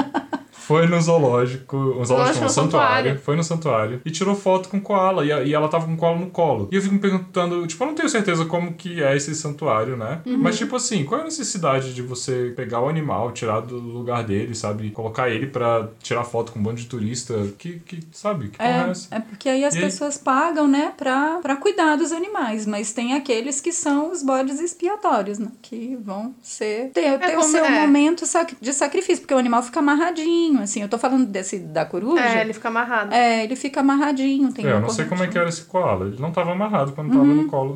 [0.67, 2.93] Foi no zoológico, um zoológico, não, no santuário.
[3.10, 3.19] santuário.
[3.19, 4.02] Foi no santuário.
[4.06, 5.26] E tirou foto com koala.
[5.26, 6.67] E, e ela tava com koala no colo.
[6.71, 9.95] E eu fico me perguntando, tipo, eu não tenho certeza como que é esse santuário,
[9.97, 10.21] né?
[10.26, 10.38] Uhum.
[10.38, 14.23] Mas, tipo assim, qual é a necessidade de você pegar o animal, tirar do lugar
[14.23, 14.89] dele, sabe?
[14.91, 17.34] Colocar ele pra tirar foto com um bando de turista?
[17.58, 18.49] Que, que sabe?
[18.49, 18.65] Que é?
[19.12, 19.84] É, é porque aí as E aí?
[19.86, 24.60] pessoas pagam, né, pra, pra cuidar dos animais, mas tem aqueles que são os bodes
[24.60, 27.69] expiatórios, né, que vão ser, ter, ter o como- seu é.
[27.82, 28.23] momento
[28.62, 32.41] de sacrifício, porque o animal fica amarradinho, assim, eu tô falando desse da coruja, É,
[32.41, 33.13] ele fica amarrado.
[33.13, 36.07] é, ele fica amarradinho, tem É, eu não sei como é que era esse koala.
[36.07, 37.75] Ele não tava amarrado quando tava Uhum, no colo.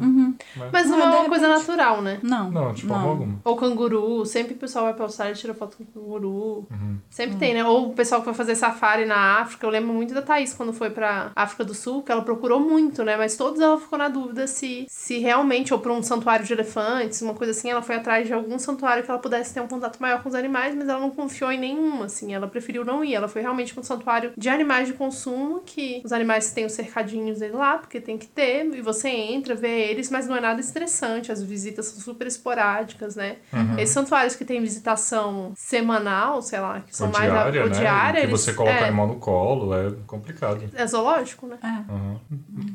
[0.56, 1.68] Mas- Mas não Ah, é uma coisa repente.
[1.68, 2.20] natural, né?
[2.24, 3.40] Não, Não, tipo, forma alguma.
[3.44, 6.68] Ou canguru, sempre o pessoal vai pra Austrália e tira foto com canguru.
[6.72, 6.98] Uhum.
[7.10, 7.64] Sempre tem, né?
[7.64, 9.66] Ou o pessoal que foi fazer safari na África.
[9.66, 13.04] Eu lembro muito da Thaís quando foi pra África do Sul, que ela procurou muito,
[13.04, 13.16] né?
[13.18, 17.22] Mas todos ela ficou na dúvida se, se realmente, ou pra um santuário de elefantes,
[17.22, 20.00] uma coisa assim, ela foi atrás de algum santuário que ela pudesse ter um contato
[20.00, 22.34] maior com os animais, mas ela não confiou em nenhuma, assim.
[22.34, 23.16] Ela preferiu preferiu não ir.
[23.16, 26.74] Ela foi realmente para um santuário de animais de consumo, que os animais têm os
[26.74, 30.42] cercadinhos dele lá, porque tem que ter, e você entra, vê eles, mas não é
[30.42, 31.32] nada estressante.
[31.32, 33.38] As visitas são super esporádicas, né?
[33.54, 33.80] Uhum.
[33.80, 37.80] Esses santuários que tem visitação semanal, sei lá, que são Ou mais diária, ou né?
[37.80, 40.70] diária, que eles- você coloca é, o animal no colo, é complicado.
[40.76, 41.58] é zoológico, né?
[41.90, 42.20] Uhum.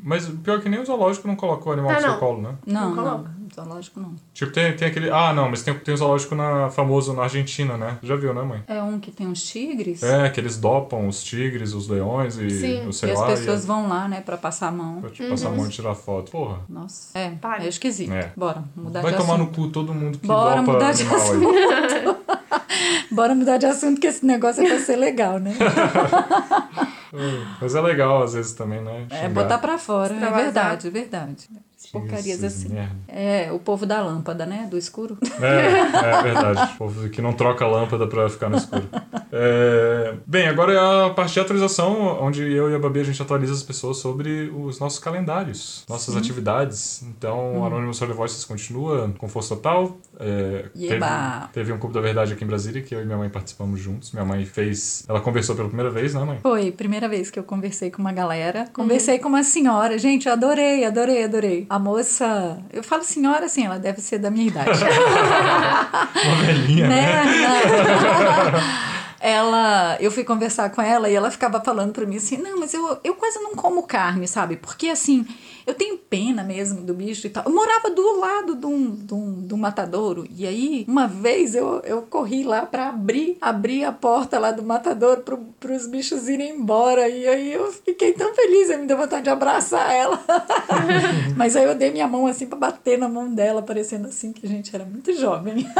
[0.03, 2.55] Mas pior que nem o zoológico não coloca o animal Ah, no seu colo, né?
[2.65, 3.31] Não, Não não, coloca.
[3.55, 4.13] Zoológico não.
[4.33, 5.09] Tipo, tem, tem aquele.
[5.09, 7.97] Ah, não, mas tem, tem um zoológico na, famoso na Argentina, né?
[8.03, 8.63] Já viu, né, mãe?
[8.67, 10.03] É um que tem uns tigres.
[10.03, 12.87] É, que eles dopam os tigres, os leões e Sim.
[12.87, 13.27] o E sei as lá.
[13.27, 15.01] pessoas e vão lá, né, pra passar a mão.
[15.01, 16.31] pra te passar a mão e tirar foto.
[16.31, 16.59] Porra.
[16.67, 17.17] Nossa.
[17.17, 17.63] É, Para.
[17.63, 18.11] é esquisito.
[18.11, 18.31] É.
[18.35, 19.49] Bora, mudar Vai de tomar assunto.
[19.59, 21.09] no cu todo mundo que Bora dopa mudar de aí.
[23.11, 25.53] Bora mudar de assunto, que esse negócio é pra ser legal, né?
[27.61, 29.05] Mas é legal às vezes também, né?
[29.09, 29.29] É Xingar.
[29.29, 31.47] botar pra fora, é verdade, é verdade.
[31.91, 32.73] Porcarias Esses assim.
[32.73, 32.95] merda.
[33.07, 34.67] É, o povo da lâmpada, né?
[34.69, 35.17] Do escuro.
[35.41, 36.73] É, é verdade.
[36.73, 38.87] O povo que não troca a lâmpada pra ficar no escuro.
[39.31, 43.21] É, Bem, agora é a parte de atualização, onde eu e a Babi a gente
[43.21, 47.03] atualiza as pessoas sobre os nossos calendários, nossas atividades.
[47.03, 49.97] Então, o Anonymous Holy Voices continua com força total.
[50.19, 51.05] É, teve,
[51.51, 54.11] teve um Clube da Verdade aqui em Brasília que eu e minha mãe participamos juntos.
[54.11, 55.03] Minha mãe fez.
[55.07, 56.39] Ela conversou pela primeira vez, né, mãe?
[56.41, 58.67] Foi, primeira vez que eu conversei com uma galera.
[58.73, 59.97] Conversei com uma senhora.
[59.97, 61.65] Gente, eu adorei, adorei, adorei.
[61.69, 64.79] A moça, eu falo senhora assim, ela deve ser da minha idade.
[66.23, 67.23] Uma velhinha, né?
[67.23, 68.83] né?
[69.23, 72.73] ela, eu fui conversar com ela e ela ficava falando pra mim assim, não, mas
[72.73, 74.57] eu, eu quase não como carne, sabe?
[74.57, 75.25] Porque assim,
[75.65, 77.45] eu tenho pena mesmo do bicho e tal.
[77.45, 79.07] Eu morava do lado de um,
[79.49, 84.37] um matadouro e aí, uma vez eu, eu corri lá pra abrir, abrir a porta
[84.37, 88.79] lá do matadouro pro, pros bichos irem embora e aí eu fiquei tão feliz, eu
[88.79, 90.21] me deu vontade de abraçar ela.
[91.37, 94.45] mas aí eu dei minha mão assim pra bater na mão dela, parecendo assim que
[94.45, 95.65] a gente era muito jovem.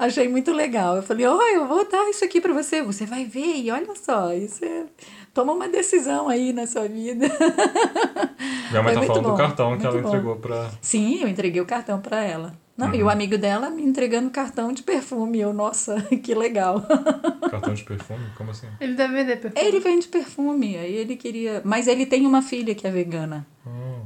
[0.00, 0.96] Achei muito legal.
[0.96, 2.82] Eu falei, olha, eu vou dar isso aqui pra você.
[2.82, 4.86] Você vai ver e olha só, isso é...
[5.34, 7.26] Toma uma decisão aí na sua vida.
[8.70, 10.08] Minha mãe Foi tá muito falando do bom, cartão que muito ela bom.
[10.08, 10.70] entregou pra.
[10.80, 12.52] Sim, eu entreguei o cartão pra ela.
[12.76, 15.38] Não, E o amigo dela me entregando cartão de perfume.
[15.38, 16.82] Eu, nossa, que legal.
[17.50, 18.24] Cartão de perfume?
[18.36, 18.66] Como assim?
[18.80, 19.64] Ele deve vender perfume.
[19.68, 21.60] Ele vende perfume, aí ele queria.
[21.64, 23.46] Mas ele tem uma filha que é vegana.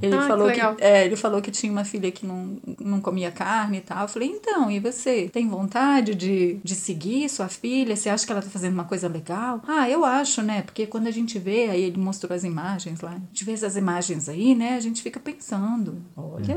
[0.05, 0.77] Ele, Ah, que falou que, legal.
[0.79, 4.03] é, ele falou que tinha uma filha que não, não comia carne e tal.
[4.03, 5.29] Eu falei, então, e você?
[5.33, 7.95] Tem vontade de, de seguir sua filha?
[7.97, 9.61] Você acha que ela tá fazendo uma coisa legal?
[9.67, 10.63] Ah, eu acho, né?
[10.63, 13.11] Porque quando a gente vê, aí ele mostrou as imagens lá.
[13.13, 14.77] A gente vê essas imagens aí, né?
[14.77, 16.57] A gente fica pensando, olha,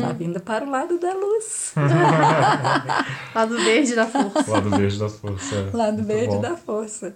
[0.00, 1.72] tá vindo para o lado da luz.
[3.34, 4.50] Lado verde da força.
[4.50, 5.54] Lado verde da força.
[5.72, 5.76] é.
[5.76, 6.40] lado Muito verde bom.
[6.40, 7.14] da força.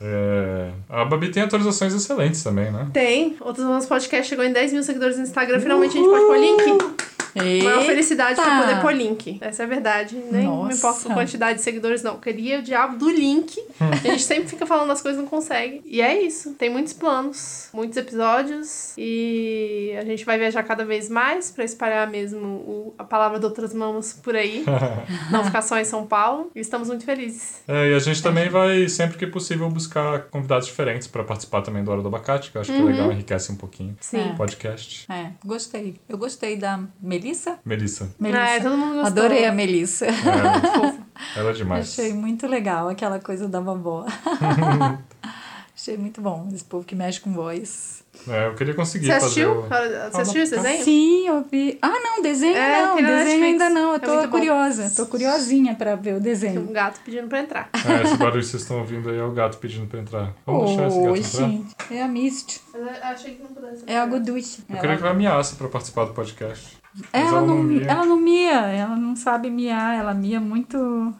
[0.00, 2.88] É, A Babi tem atualizações excelentes também, né?
[2.92, 3.36] Tem.
[3.40, 5.60] Outros nossos podcasts chegou em 10 mil seguidores no Instagram.
[5.60, 7.09] Finalmente a gente pode pôr link.
[7.34, 9.38] Maior felicidade foi poder pôr link.
[9.40, 10.16] Essa é a verdade.
[10.30, 10.76] Nem me Nossa.
[10.76, 12.14] importa com a quantidade de seguidores, não.
[12.14, 13.58] Eu queria o diabo do link.
[13.80, 15.82] a gente sempre fica falando as coisas e não consegue.
[15.84, 16.54] E é isso.
[16.54, 18.94] Tem muitos planos, muitos episódios.
[18.96, 23.44] E a gente vai viajar cada vez mais pra espalhar mesmo o- a palavra de
[23.44, 24.64] outras mamas por aí.
[25.30, 26.50] não ficar só em São Paulo.
[26.54, 27.60] E estamos muito felizes.
[27.68, 31.82] É, e a gente também vai, sempre que possível, buscar convidados diferentes pra participar também
[31.84, 34.30] do Hora do Abacate, que eu acho que é legal, enriquece um pouquinho Sim.
[34.32, 35.06] o podcast.
[35.10, 35.96] É, gostei.
[36.08, 36.80] Eu gostei da
[37.20, 37.58] Melissa.
[37.64, 38.10] Melissa.
[38.18, 38.42] Melissa.
[38.42, 39.06] É, todo mundo gostou.
[39.06, 40.06] Adorei a Melissa.
[40.06, 40.98] É, Fofa.
[41.36, 41.90] ela é demais.
[41.90, 44.06] Achei muito legal aquela coisa da vovó.
[45.74, 46.48] Achei muito bom.
[46.52, 47.99] Esse povo que mexe com voz.
[48.28, 49.50] É, eu queria conseguir Você fazer assistiu?
[49.52, 49.62] o...
[49.62, 50.84] Você assistiu esse desenho?
[50.84, 51.78] Sim, eu vi.
[51.80, 52.96] Ah, não, desenho É, não.
[52.96, 53.50] tem Desenho Netflix.
[53.62, 53.88] ainda não.
[53.90, 54.28] Eu É tô bom.
[54.28, 54.92] curiosa.
[54.94, 56.60] Tô curiosinha pra ver o Tem desenho.
[56.62, 57.70] um gato pedindo pra entrar.
[57.74, 60.32] É, esse barulho que vocês estão ouvindo aí é o gato pedindo pra entrar.
[60.46, 61.48] Vamos deixar esse gato Oi, entrar?
[61.48, 61.76] gente.
[61.90, 62.60] É a Misty.
[62.72, 63.84] Mas eu achei que não pudesse.
[63.86, 64.62] É a Guduche.
[64.68, 66.78] Eu queria que ela miasse pra participar do podcast.
[66.94, 67.86] Mas Ela, não, mia.
[67.86, 71.14] ela não mia, ela não sabe miar, ela mia muito.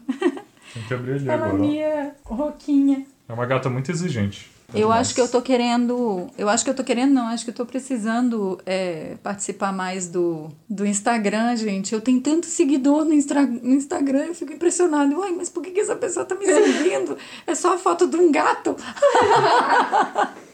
[0.75, 1.53] Tem que abrir ali Ela agora.
[1.55, 1.57] ó.
[1.57, 3.07] mia roquinha.
[3.29, 4.51] É uma gata muito exigente.
[4.73, 5.01] É Eu demais.
[5.01, 6.29] acho que eu tô querendo.
[6.39, 7.27] Eu acho que eu tô querendo, não.
[7.27, 11.93] Acho que eu tô precisando é, participar mais do, do Instagram, gente.
[11.93, 15.15] Eu tenho tanto seguidor no, Instra, no Instagram, eu fico impressionada.
[15.17, 17.17] Uai, mas por que, que essa pessoa tá me seguindo?
[17.47, 18.77] É só a foto de um gato.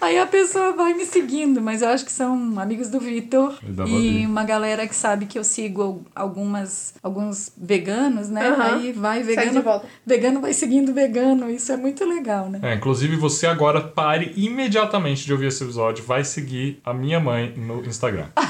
[0.00, 4.26] Aí a pessoa vai me seguindo, mas eu acho que são amigos do Vitor E
[4.26, 8.48] uma galera que sabe que eu sigo algumas alguns veganos, né?
[8.48, 8.74] Aham.
[8.76, 9.62] Aí vai vegano,
[10.04, 12.58] vegano vai seguindo vegano, isso é muito legal, né?
[12.62, 17.54] É, inclusive você agora pare imediatamente de ouvir esse episódio, vai seguir a minha mãe
[17.56, 18.26] no Instagram.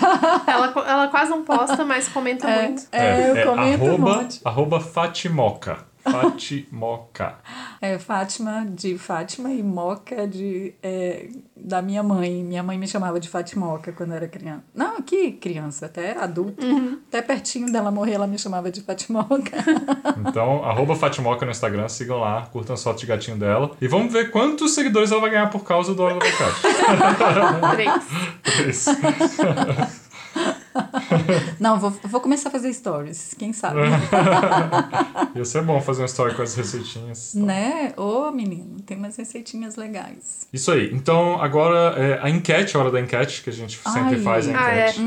[0.46, 2.82] Ela, ela quase não posta, mas comenta muito.
[2.92, 4.40] É, eu comento um arroba, monte.
[4.44, 5.91] arroba Fatimoca.
[6.02, 7.36] Fatimoca.
[7.80, 12.42] É Fátima de Fátima e Moca de, é, da minha mãe.
[12.44, 14.64] Minha mãe me chamava de Fatimoca quando eu era criança.
[14.74, 16.66] Não, aqui criança, até adulta.
[17.08, 19.52] Até pertinho dela morrer, ela me chamava de Fatimoca.
[20.24, 23.72] Então, arroba Fatimoca no Instagram, sigam lá, curtam as fotos de gatinho dela.
[23.80, 26.60] E vamos ver quantos seguidores ela vai ganhar por causa do Hora do Abacate.
[28.44, 28.68] Três.
[28.68, 28.90] Isso.
[31.60, 33.80] Não, vou, vou começar a fazer stories, quem sabe.
[35.34, 37.34] Ia ser bom fazer uma história com as receitinhas.
[37.34, 37.92] né?
[37.96, 40.46] Ô, menino, tem umas receitinhas legais.
[40.52, 40.90] Isso aí.
[40.92, 44.22] Então, agora é a enquete, a hora da enquete, que a gente sempre Ai.
[44.22, 44.90] faz a Ah, é.
[44.90, 45.02] enquete.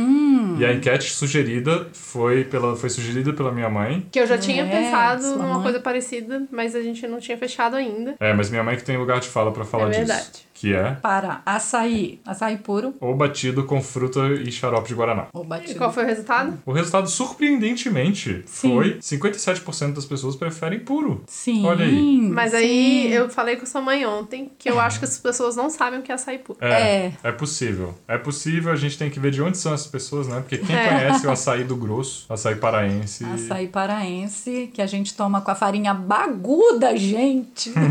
[0.59, 4.05] E a enquete sugerida foi, pela, foi sugerida pela minha mãe.
[4.11, 5.63] Que eu já tinha É, pensado numa mãe.
[5.63, 8.15] coisa parecida, mas a gente não tinha fechado ainda.
[8.19, 9.99] É, mas minha mãe que tem lugar de fala pra falar É disso.
[10.05, 10.45] verdade.
[10.53, 15.27] Que é Para açaí, açaí puro ou batido com fruta e xarope de guaraná.
[15.33, 15.77] ou E batido.
[15.79, 16.57] qual foi o resultado?
[16.65, 18.69] O resultado, surpreendentemente, Sim.
[18.75, 21.23] foi 57% das pessoas preferem puro.
[21.27, 21.65] Sim.
[21.65, 22.21] Olha aí.
[22.31, 22.57] Mas sim.
[22.57, 25.99] aí eu falei com sua mãe ontem que eu acho que as pessoas não sabem
[25.99, 26.59] o que é açaí puro.
[26.61, 26.71] É,
[27.05, 27.13] É.
[27.23, 27.93] é possível.
[28.07, 30.39] É possível, a gente tem que ver de onde são essas pessoas, né?
[30.41, 30.87] Porque quem É.
[30.87, 35.55] conhece o açaí do grosso, açaí paraense, Açaí paraense, que a gente toma com a
[35.55, 37.71] farinha baguda, gente.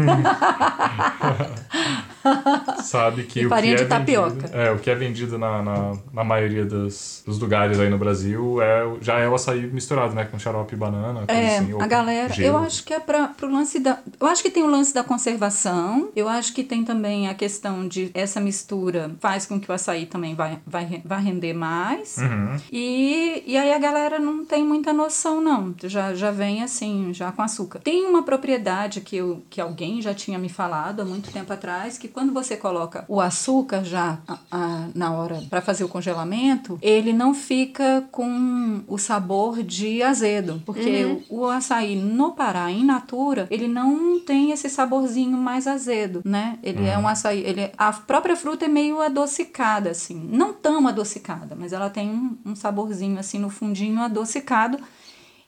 [2.82, 4.30] sabe que E o que farinha é de tapioca.
[4.30, 7.98] vendido, é o que é vendido na, na, na maioria dos, dos lugares aí no
[7.98, 11.80] Brasil é o- já é o açaí misturado, né, com xarope e banana, É, assim,
[11.80, 12.48] a galera, gelo.
[12.48, 15.02] eu acho que é para pro lance da, eu acho que tem o lance da
[15.04, 19.74] conservação, eu acho que tem também a questão de essa mistura faz com que o
[19.74, 22.16] açaí também vai vai, vai render mais.
[22.18, 22.56] Uhum.
[22.72, 25.74] E, e aí a galera não tem muita noção, não.
[25.84, 27.80] Já, já vem assim, já com açúcar.
[27.80, 31.98] Tem uma propriedade que, eu, que alguém já tinha me falado há muito tempo atrás,
[31.98, 36.78] que quando você coloca o açúcar já a- a- na hora para fazer o congelamento,
[36.80, 40.62] ele não fica com o sabor de azedo.
[40.64, 46.22] Porque o, o açaí no Pará, in natura, ele não tem esse saborzinho mais azedo,
[46.24, 46.58] né?
[46.62, 50.28] Ele é um açaí, ele a própria fruta é meio adocicada, assim.
[50.32, 54.78] Não tão adocicada, mas ela tem um, um saborzinho, assim, no fundinho adocicado.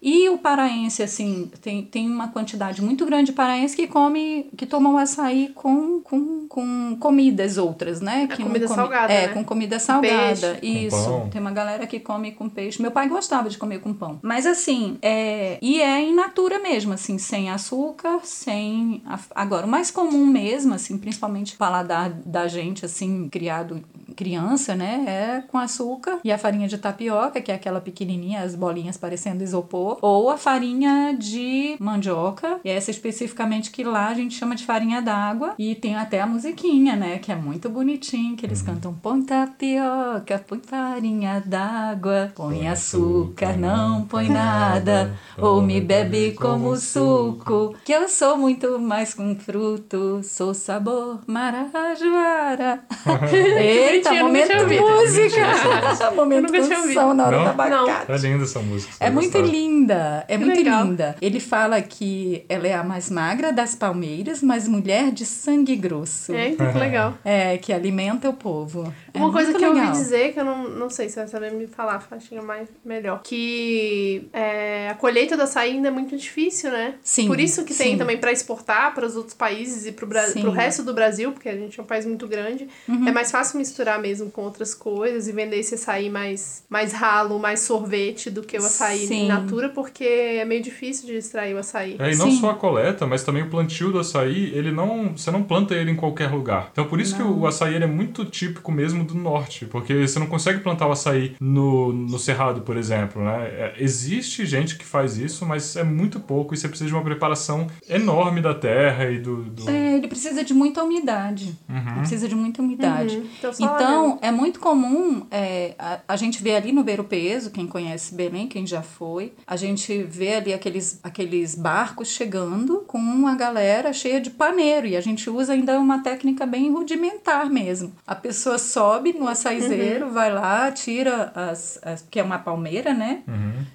[0.09, 4.64] E o paraense, assim, tem, tem uma quantidade muito grande de paraense que come, que
[4.64, 8.29] toma o açaí com, com, com comidas outras, né?
[8.29, 9.33] que não comida come- salgada, É, né?
[9.35, 10.59] com comida salgada.
[10.61, 10.87] Peixe.
[10.87, 10.97] Isso.
[10.97, 11.29] Com pão.
[11.31, 12.81] Tem uma galera que come com peixe.
[12.81, 14.21] Meu pai gostava de comer com pão.
[14.23, 15.59] Mas assim, é...
[15.61, 19.03] e é in natura mesmo, assim, sem açúcar, sem.
[19.35, 23.83] Agora, o mais comum mesmo, assim, principalmente o paladar da gente, assim, criado
[24.16, 25.05] criança, né?
[25.07, 29.44] É com açúcar e a farinha de tapioca, que é aquela pequenininha, as bolinhas parecendo
[29.44, 34.64] isopor, ou a farinha de mandioca, e essa especificamente que lá a gente chama de
[34.64, 37.18] farinha d'água, e tem até a musiquinha, né?
[37.18, 44.05] Que é muito bonitinho, que eles cantam põe tapioca, põe farinha d'água, põe açúcar, não
[44.05, 50.55] põe nada, ou me bebe como suco, que eu sou muito mais um fruto, sou
[50.55, 52.81] sabor marajoara.
[53.33, 56.11] Eita, Nunca momento tinha música!
[56.14, 56.95] momento nunca tinha ouvido.
[56.95, 57.45] canção na hora Não?
[57.45, 58.12] do abacate.
[58.12, 58.92] É linda essa música.
[59.01, 60.85] É muito linda, é Que muito legal.
[60.85, 61.16] linda.
[61.21, 66.33] Ele fala que ela é a mais magra das palmeiras, mas mulher de sangue grosso.
[66.35, 67.14] É, então que legal.
[67.25, 68.92] É, que alimenta o povo.
[69.16, 69.92] É Uma coisa que eu ouvi legal.
[69.92, 73.20] dizer, que eu não, não sei se você vai saber me falar, Faixinha, mais melhor.
[73.22, 76.94] Que é, a colheita do açaí ainda é muito difícil, né?
[77.02, 77.98] Sim, Por isso que tem sim.
[77.98, 79.94] também para exportar para os outros países e
[80.33, 80.40] Sim.
[80.40, 82.68] pro resto do Brasil, porque a gente é um país muito grande.
[82.88, 83.09] Uhum.
[83.09, 87.38] É mais fácil misturar mesmo com outras coisas e vender esse açaí mais, mais ralo,
[87.38, 89.24] mais sorvete do que o açaí Sim.
[89.24, 91.96] in natura, porque é meio difícil de extrair o açaí.
[91.98, 92.40] É, e não Sim.
[92.40, 95.16] só a coleta, mas também o plantio do açaí, ele não.
[95.16, 96.68] Você não planta ele em qualquer lugar.
[96.72, 99.64] Então por isso que o açaí ele é muito típico mesmo do norte.
[99.66, 103.23] Porque você não consegue plantar o açaí no, no cerrado, por exemplo.
[103.23, 103.47] Né?
[103.47, 107.03] É, existe gente que faz isso, mas é muito pouco e você precisa de uma
[107.05, 109.42] preparação enorme da terra e do.
[109.45, 111.57] do- É, ele precisa de muita umidade.
[111.69, 113.16] Ele precisa de muita umidade.
[113.19, 113.27] Uhum.
[113.38, 117.51] Então, só Então, é muito comum é, a, a gente vê ali no Beiro Peso,
[117.51, 122.99] quem conhece Belém, quem já foi, a gente vê ali aqueles, aqueles barcos chegando com
[122.99, 124.87] uma galera cheia de paneiro.
[124.87, 127.92] E a gente usa ainda uma técnica bem rudimentar mesmo.
[128.07, 128.59] A pessoa
[128.96, 132.02] sobe no açaizeiro, vai lá, tira as, as.
[132.02, 133.22] que é uma palmeira, né?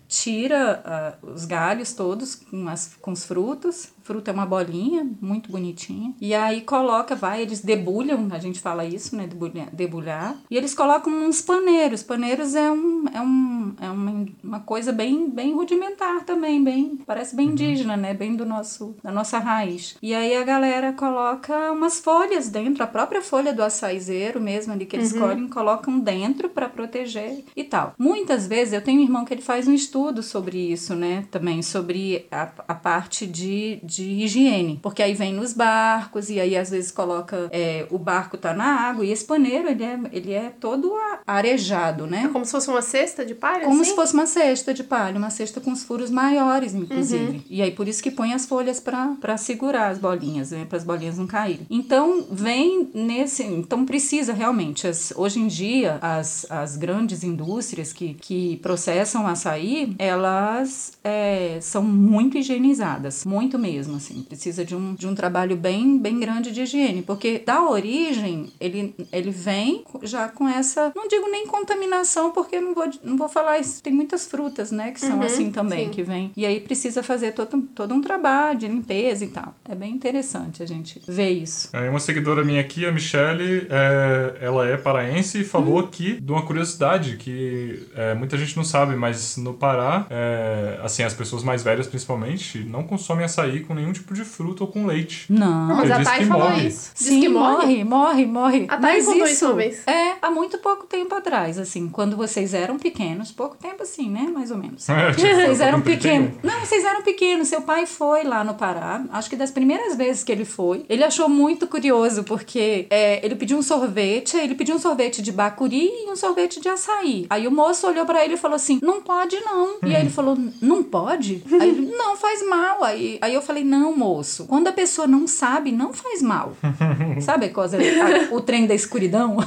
[0.07, 3.89] Tira ah, os galhos todos com, as, com os frutos.
[4.11, 6.13] Fruto é uma bolinha, muito bonitinha.
[6.19, 9.25] E aí coloca, vai, eles debulham, a gente fala isso, né?
[9.25, 9.69] Debulhar.
[9.71, 12.03] debulhar e eles colocam uns paneiros.
[12.03, 17.37] Paneiros é, um, é, um, é uma, uma coisa bem, bem rudimentar também, bem, parece
[17.37, 18.13] bem indígena, né?
[18.13, 19.95] Bem do nosso, da nossa raiz.
[20.01, 24.85] E aí a galera coloca umas folhas dentro, a própria folha do açaizeiro mesmo ali
[24.85, 27.93] que eles colhem, colocam dentro para proteger e tal.
[27.97, 31.25] Muitas vezes eu tenho um irmão que ele faz um estudo sobre isso, né?
[31.31, 36.39] Também sobre a, a parte de, de de higiene, porque aí vem nos barcos e
[36.39, 39.99] aí às vezes coloca é, o barco tá na água e esse paneiro ele é,
[40.11, 40.91] ele é todo
[41.25, 42.23] arejado, né?
[42.25, 43.89] É como se fosse uma cesta de palha, Como assim?
[43.91, 47.23] se fosse uma cesta de palha, uma cesta com os furos maiores, inclusive.
[47.37, 47.41] Uhum.
[47.49, 50.83] E aí por isso que põe as folhas pra segurar as bolinhas, né, para as
[50.83, 51.65] bolinhas não caírem.
[51.69, 54.87] Então vem nesse, então precisa realmente.
[54.87, 61.81] as- hoje em dia as, as grandes indústrias que, que processam açaí, elas é, são
[61.83, 64.23] muito higienizadas, muito mesmo, assim.
[64.23, 68.93] Precisa de um, de um trabalho bem bem grande de higiene, porque da origem ele
[69.11, 73.59] ele vem já com essa, não digo nem contaminação, porque não vou, não vou falar
[73.59, 73.81] isso.
[73.81, 75.91] Tem muitas frutas, né, que são Uhum, assim também, sim.
[75.91, 76.31] que vem.
[76.35, 79.53] E aí precisa fazer todo, todo um trabalho de limpeza e tal.
[79.69, 81.69] É bem interessante a gente ver isso.
[81.73, 85.79] Aí uma seguidora minha aqui, a Michelle, é, ela é paraense e falou Hum.
[85.79, 91.03] aqui de uma curiosidade que é, muita gente não sabe, mas no Pará, é, assim,
[91.03, 94.85] as pessoas mais velhas principalmente, não consomem açaí com nenhum tipo de fruta ou com
[94.85, 95.25] leite.
[95.31, 95.67] Não.
[95.67, 96.67] Não, mas a Thay falou morre.
[96.67, 96.91] isso.
[96.95, 97.83] Diz Sim, que morre.
[97.83, 98.65] morre, morre.
[98.67, 99.85] A Thay contou isso uma vez.
[99.87, 104.29] é há muito pouco tempo atrás, assim, quando vocês eram pequenos, pouco tempo assim, né,
[104.33, 104.87] mais ou menos.
[104.91, 106.27] É, tipo, Vocês eram tô com 31.
[106.27, 106.43] pequenos.
[106.43, 107.47] Não, vocês eram pequenos.
[107.47, 109.03] Seu pai foi lá no Pará.
[109.11, 110.85] Acho que das primeiras vezes que ele foi.
[110.89, 114.35] Ele achou muito curioso, porque é, ele pediu um sorvete.
[114.37, 117.25] Ele pediu um sorvete de bacuri e um sorvete de açaí.
[117.29, 119.77] Aí o moço olhou pra ele e falou assim: Não pode não.
[119.83, 121.41] E aí ele falou: Não pode?
[121.59, 122.83] Aí ele: Não, faz mal.
[122.83, 124.45] Aí, aí eu falei: Não, moço.
[124.47, 126.53] Quando a pessoa não sabe, não faz mal.
[127.21, 129.37] Sabe a coisa, a- o trem da escuridão?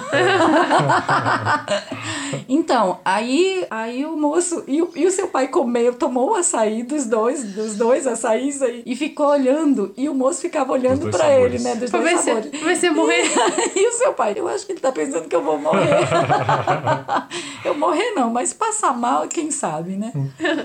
[2.49, 6.83] Então, aí, aí o moço e o, e o seu pai comeu, tomou o açaí
[6.83, 11.55] dos dois, dos dois açaís aí, e ficou olhando, e o moço ficava olhando sabores.
[11.55, 12.51] ele, né, dos Pra dois ver sabores.
[12.51, 13.23] pra ver se ia morrer.
[13.77, 15.89] E o seu pai, eu acho que ele tá pensando que eu vou morrer.
[17.65, 20.13] eu morrer não, mas passar mal, quem sabe, né?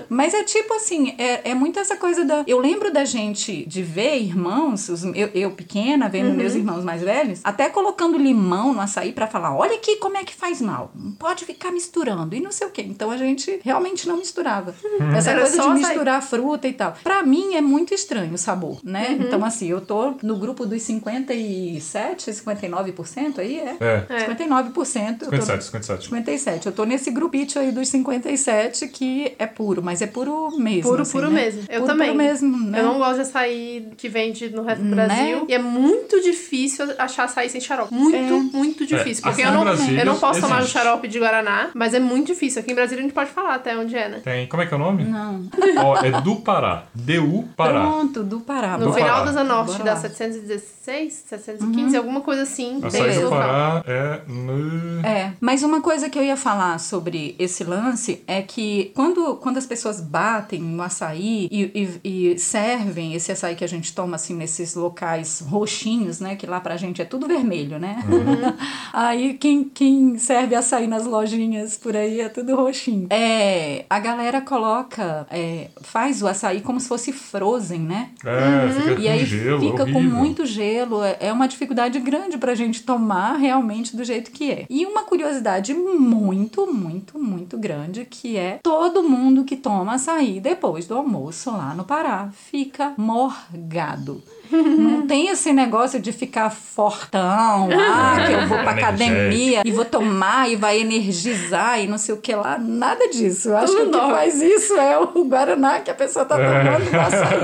[0.08, 2.42] mas é tipo assim, é, é muito essa coisa da.
[2.46, 7.02] Eu lembro da gente de ver irmãos, os- eu, eu pequena, vendo meus irmãos mais
[7.02, 10.90] velhos, até colocando limão no açaí pra falar: olha aqui como é que faz mal.
[10.94, 12.82] Não pode ficar misturando e não sei o quê.
[12.86, 14.74] Então a gente realmente não misturava.
[15.16, 15.84] Essa Era coisa só de açaí.
[15.90, 16.94] misturar fruta e tal.
[17.02, 19.16] Pra mim é muito estranho o sabor, né?
[19.20, 23.76] Então, assim, eu tô no grupo dos 57, 59% aí, é?
[23.80, 24.26] É, É.
[24.26, 25.22] 59%.
[25.24, 26.04] eu tô- 57, 57.
[26.04, 26.66] 57.
[26.66, 30.82] Eu tô nesse grupito aí dos 57 que é puro, mas é puro mesmo.
[30.90, 31.42] Puro, assim, puro né?
[31.44, 31.62] mesmo.
[31.68, 32.08] Eu Puro, também.
[32.10, 32.80] Puro mesmo, né?
[32.80, 35.06] Eu não gosto de açaí que vende no resto do Né?
[35.06, 35.46] Brasil.
[35.48, 37.92] E é muito difícil achar açaí sem xarope.
[37.94, 38.56] Muito, É.
[38.56, 39.22] muito difícil.
[39.24, 40.72] É, porque eu não, eu não posso tomar o existe.
[40.78, 42.60] xarope de Guaraná, mas é muito difícil.
[42.60, 44.20] Aqui em Brasília a gente pode falar até onde é, né?
[44.22, 45.04] Tem, como é que é o nome?
[45.04, 45.48] Não.
[45.78, 46.84] Ó, é do Pará.
[46.94, 47.80] DU Pará.
[47.80, 48.76] Pronto, do Pará.
[48.78, 49.30] No Do final Pará.
[49.32, 49.96] da Bora da lá.
[50.00, 52.80] 716, 715, alguma coisa assim.
[52.82, 53.28] Açaí do.
[53.30, 55.06] Pará é no...
[55.06, 59.56] É, mas uma coisa que eu ia falar sobre esse lance é que quando, quando
[59.58, 64.16] as pessoas batem no açaí e, e- e servem esse açaí que a gente toma
[64.16, 66.36] assim nesses locais roxinhos, né?
[66.36, 68.04] Que lá pra gente é tudo vermelho, né?
[68.92, 73.06] aí quem, quem serve açaí nas lojinhas por aí é tudo roxinho.
[73.10, 78.10] É, a galera coloca, é, faz o açaí como se fosse frozen, né?
[78.24, 81.02] É, fica E com aí gelo, fica com muito gelo.
[81.02, 84.66] É é uma dificuldade grande pra gente tomar realmente do jeito que é.
[84.68, 90.86] E uma curiosidade muito, muito, muito grande que é todo mundo que toma açaí depois
[90.86, 94.22] do almoço lá no Pará fica morgado.
[94.50, 99.84] Não tem esse negócio de ficar fortão, ah, que eu vou pra academia e vou
[99.84, 102.58] tomar e vai energizar e não sei o que lá.
[102.58, 103.50] Nada disso.
[103.50, 106.36] Eu acho que o Tudo que faz isso é o Guaraná que a pessoa tá
[106.36, 107.40] tomando no açaí.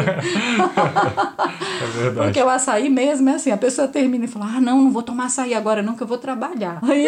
[1.83, 2.27] É verdade.
[2.27, 5.03] Porque o açaí mesmo é assim, a pessoa termina e fala, ah, não, não vou
[5.03, 6.79] tomar açaí agora não, que eu vou trabalhar.
[6.83, 7.07] Aí,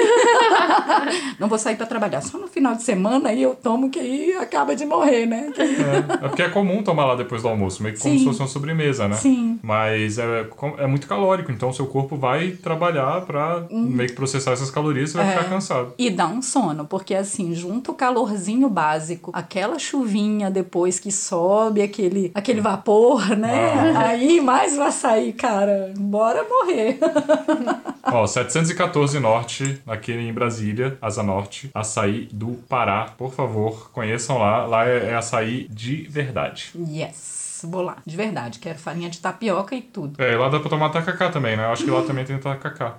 [1.39, 4.33] não vou sair pra trabalhar, só no final de semana aí eu tomo que aí
[4.35, 5.51] acaba de morrer, né?
[5.59, 8.21] É, é porque é comum tomar lá depois do almoço, meio que como Sim.
[8.21, 9.17] se fosse uma sobremesa, né?
[9.17, 9.59] Sim.
[9.63, 9.88] Mas
[10.19, 14.71] é, com- é muito calórico, então seu corpo vai trabalhar pra meio que processar essas
[14.71, 15.31] calorias e você vai Hum.
[15.31, 15.37] É.
[15.39, 15.95] ficar cansado.
[15.99, 21.83] E dá um sono, porque assim, junto o calorzinho básico, aquela chuvinha depois que sobe
[21.83, 23.73] aquele, aquele vapor, né?
[23.95, 24.09] Ah.
[24.09, 26.99] Aí mais o açaí, cara, bora morrer.
[28.11, 33.13] Ó, 714 Norte, aqui em Brasília, Asa Norte, açaí do Pará.
[33.19, 34.65] Por favor, conheçam lá.
[34.67, 36.71] Lá é, é açaí de verdade.
[36.91, 40.21] Yes, lá, de verdade, quero farinha de tapioca e tudo.
[40.23, 41.65] É, e lá dá pra tomar tacacá também, né?
[41.65, 42.97] Eu acho que lá também tem tacacá.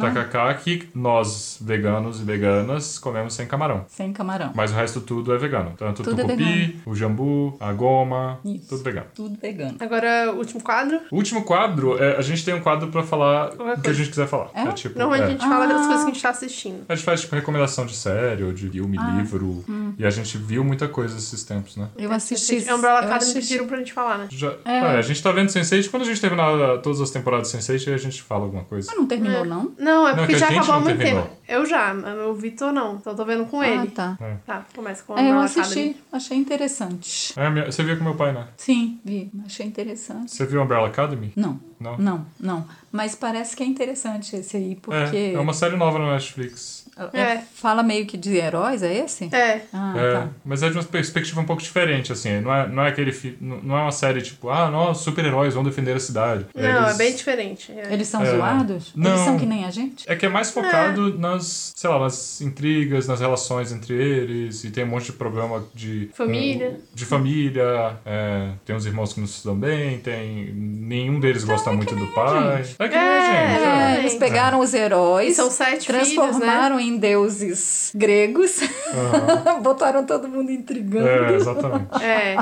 [0.00, 3.84] Tacacá que nós, veganos e veganas, comemos sem camarão.
[3.88, 4.52] Sem camarão.
[4.54, 5.72] Mas o resto tudo é vegano.
[5.76, 6.82] Tanto o Tudo é tucupi, vegano.
[6.86, 8.68] o jambu, a goma, Isso.
[8.68, 9.06] tudo vegano.
[9.14, 9.76] Tudo vegano.
[9.80, 11.00] Agora, o último quadro.
[11.10, 13.92] O último quadro, é, a gente tem um quadro pra falar Qualquer o que a
[13.92, 14.50] gente quiser falar.
[14.54, 14.70] É?
[14.72, 15.30] tipo, Normalmente a é.
[15.32, 15.86] gente fala das Ah.
[15.86, 16.84] coisas que a gente tá assistindo.
[16.88, 19.16] A gente faz tipo recomendação de série ou de filme, Ah.
[19.18, 19.64] livro.
[19.68, 19.94] Hum.
[19.98, 21.88] E a gente viu muita coisa esses tempos, né?
[21.96, 22.56] Eu assisti.
[22.72, 24.28] Umbrella eu Academy assisti- pediram pra gente falar, né?
[24.30, 24.78] Já, é.
[24.80, 25.88] a gente tá vendo Sense8.
[25.90, 28.86] Quando a gente terminar todas as temporadas de Sense8, a gente fala alguma coisa.
[28.90, 29.72] Mas não terminou, não?
[29.78, 31.28] Não, é Não, porque que a já acabou há não muito tempo.
[31.48, 31.94] Eu já,
[32.28, 32.96] o Vitor não.
[32.96, 33.86] Então eu tô vendo com Ah, ele.
[33.90, 34.18] tá.
[34.46, 35.96] Tá, começa com a É, eu assisti, Academy.
[36.12, 37.32] achei interessante.
[37.38, 38.46] É, minha- você viu com meu pai, né?
[38.56, 40.30] Sim, vi, achei interessante.
[40.34, 41.32] Você viu Umbrella Academy?
[41.34, 41.96] Não, Não?
[41.98, 42.66] não, não.
[42.92, 46.85] Mas parece que é interessante esse aí, porque É, é uma série nova na Netflix.
[47.12, 47.42] É, É.
[47.54, 49.28] fala meio que de heróis, é esse?
[49.34, 49.62] É.
[49.72, 50.28] Ah, É, tá.
[50.44, 52.40] mas é de uma perspectiva um pouco diferente, assim.
[52.40, 55.62] Não é, não é aquele fi- não é uma série tipo, ah, nós, super-heróis vão
[55.64, 56.46] defender a cidade.
[56.54, 57.72] Não, Eles- é bem diferente.
[57.72, 57.92] É.
[57.92, 58.30] Eles são É.
[58.36, 58.92] zoados?
[58.94, 59.10] Não.
[59.10, 60.04] Eles são que nem a gente?
[60.10, 64.70] É que é mais focado nas, sei lá, nas intrigas, nas relações entre eles, e
[64.70, 66.08] tem um monte de problema de...
[66.14, 66.70] Família.
[66.70, 70.52] com- de família, é, tem uns irmãos que não se dão bem, tem...
[70.54, 72.64] Nenhum deles gosta muito do pai.
[72.78, 73.62] É que nem a É, gente.
[73.64, 73.98] É, é.
[74.00, 76.46] eles pegaram os heróis, E são sete filhos, né?
[76.88, 79.60] Em deuses gregos, Aham.
[79.62, 81.08] botaram todo mundo intrigando.
[81.08, 82.02] É, exatamente.
[82.02, 82.36] É.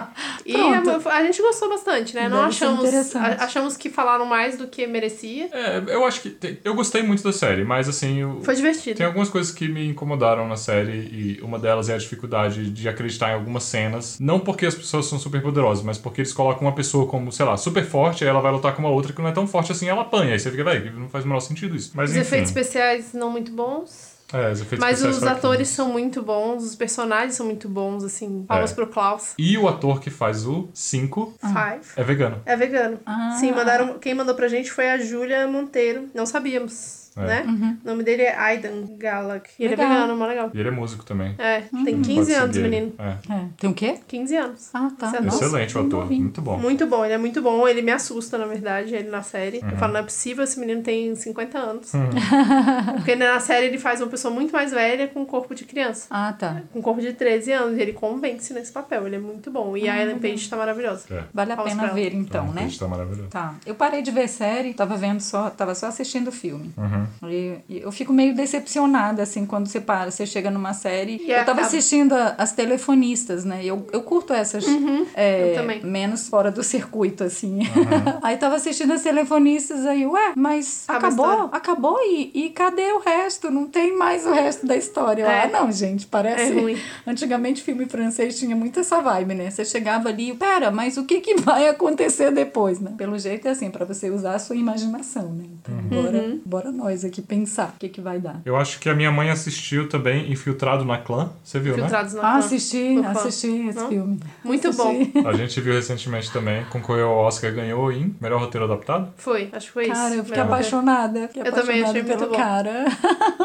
[0.44, 1.08] E Pronto.
[1.08, 2.28] a, a gente gostou bastante, né?
[2.28, 3.16] Não Deve ser achamos.
[3.16, 5.48] a- achamos que falaram mais do que merecia.
[5.52, 6.30] É, eu acho que...
[6.30, 8.20] tem- eu gostei muito da série, mas assim...
[8.20, 8.96] Eu, Foi divertido.
[8.96, 12.88] Tem algumas coisas que me incomodaram na série e uma delas é a dificuldade de
[12.88, 14.18] acreditar em algumas cenas.
[14.20, 17.46] Não porque as pessoas são super poderosas, mas porque eles colocam uma pessoa como, sei
[17.46, 19.72] lá, super forte, aí ela vai lutar com uma outra que não é tão forte
[19.72, 20.32] assim, ela apanha.
[20.32, 21.92] Aí você fica, velho, não faz o menor sentido isso.
[21.94, 22.26] Mas Os enfim.
[22.26, 24.13] efeitos especiais não muito bons.
[24.32, 28.44] É, os Mas os atores são muito bons, os personagens são muito bons, assim.
[28.48, 28.74] Palmas É.
[28.74, 29.34] pro Klaus.
[29.38, 31.86] E o ator que faz o 5 Five.
[31.96, 32.42] é vegano.
[32.44, 32.98] É vegano.
[33.06, 33.36] Ah.
[33.38, 33.98] Sim, mandaram.
[33.98, 36.08] Quem mandou pra gente foi a Júlia Monteiro.
[36.14, 37.24] Não sabíamos, É.
[37.44, 37.76] né?
[37.84, 39.50] O nome dele é Aidan Galak.
[39.58, 39.82] E ele é Uhum.
[39.82, 40.00] Legal.
[40.00, 40.50] vegano, mó legal.
[40.54, 41.34] E ele é músico também.
[41.38, 42.92] É, tem Pode 15 anos, menino.
[42.98, 43.32] É.
[43.32, 43.44] É.
[43.58, 43.98] Tem o quê?
[44.08, 44.70] 15 anos.
[44.74, 45.12] Ah, tá.
[45.16, 46.58] É Nossa, Excelente o bem ator, muito bom.
[46.58, 47.66] Muito bom, ele é muito bom.
[47.68, 49.58] Ele me assusta, na verdade, ele na série.
[49.58, 49.70] Uhum.
[49.70, 51.92] Eu falo, não é possível, esse menino tem 50 anos.
[51.94, 52.10] Uhum.
[52.96, 56.06] Porque na série ele faz uma pessoa muito mais velha com um corpo de criança.
[56.10, 56.62] Ah, tá.
[56.72, 57.78] Com um corpo de 13 anos.
[57.78, 59.76] E ele convence nesse papel, ele é muito bom.
[59.76, 61.04] E a Ellen Page tá maravilhosa.
[61.10, 61.24] É.
[61.32, 62.68] Vale a pena ver então, né?
[62.78, 63.28] Tá maravilhoso.
[63.28, 63.54] Tá.
[63.64, 66.72] Eu parei de ver série, tava vendo só, tava só assistindo o filme.
[66.76, 67.03] Uhum.
[67.24, 71.16] E, e eu fico meio decepcionada, assim, quando você para, você chega numa série.
[71.16, 73.60] E eu tava acaba- assistindo a- as telefonistas, né?
[73.64, 74.64] Eu, eu curto essas.
[74.66, 75.06] é, Uhum.
[75.48, 75.84] eu também.
[75.84, 77.60] Menos fora do circuito, assim.
[78.22, 81.48] aí tava assistindo as telefonistas, aí, ué, mas acabou?
[81.52, 83.50] Acabou e, e cadê o resto?
[83.50, 85.22] Não tem mais o resto da história.
[85.22, 85.44] Eu, É.
[85.44, 86.52] Ah, não, gente, parece.
[86.52, 86.76] É ruim.
[87.06, 89.50] Antigamente, filme francês tinha muito essa vibe, né?
[89.50, 92.92] Você chegava ali, pera, mas o que, que vai acontecer depois, né?
[92.96, 95.44] Pelo jeito é assim, pra você usar a sua imaginação, né?
[95.60, 96.40] Então, bora, Uhum.
[96.44, 98.42] bora nós aqui pensar o que, que vai dar.
[98.44, 101.30] Eu acho que a minha mãe assistiu também Infiltrado na Clã.
[101.42, 101.82] Você viu, né?
[101.84, 102.38] Filtrados na Ah, Clã.
[102.40, 103.88] assisti, assisti esse Não?
[103.88, 104.20] filme.
[104.44, 105.12] Muito Assisti.
[105.22, 105.28] bom.
[105.28, 109.08] A gente viu recentemente também, concorreu ao Oscar, ganhou em Melhor Roteiro Adaptado.
[109.16, 109.92] Foi, acho que foi isso.
[109.94, 111.28] Cara, eu fiquei Melhor apaixonada.
[111.28, 112.36] Fiquei Eu também apaixonada achei muito pelo bom.
[112.36, 112.84] cara.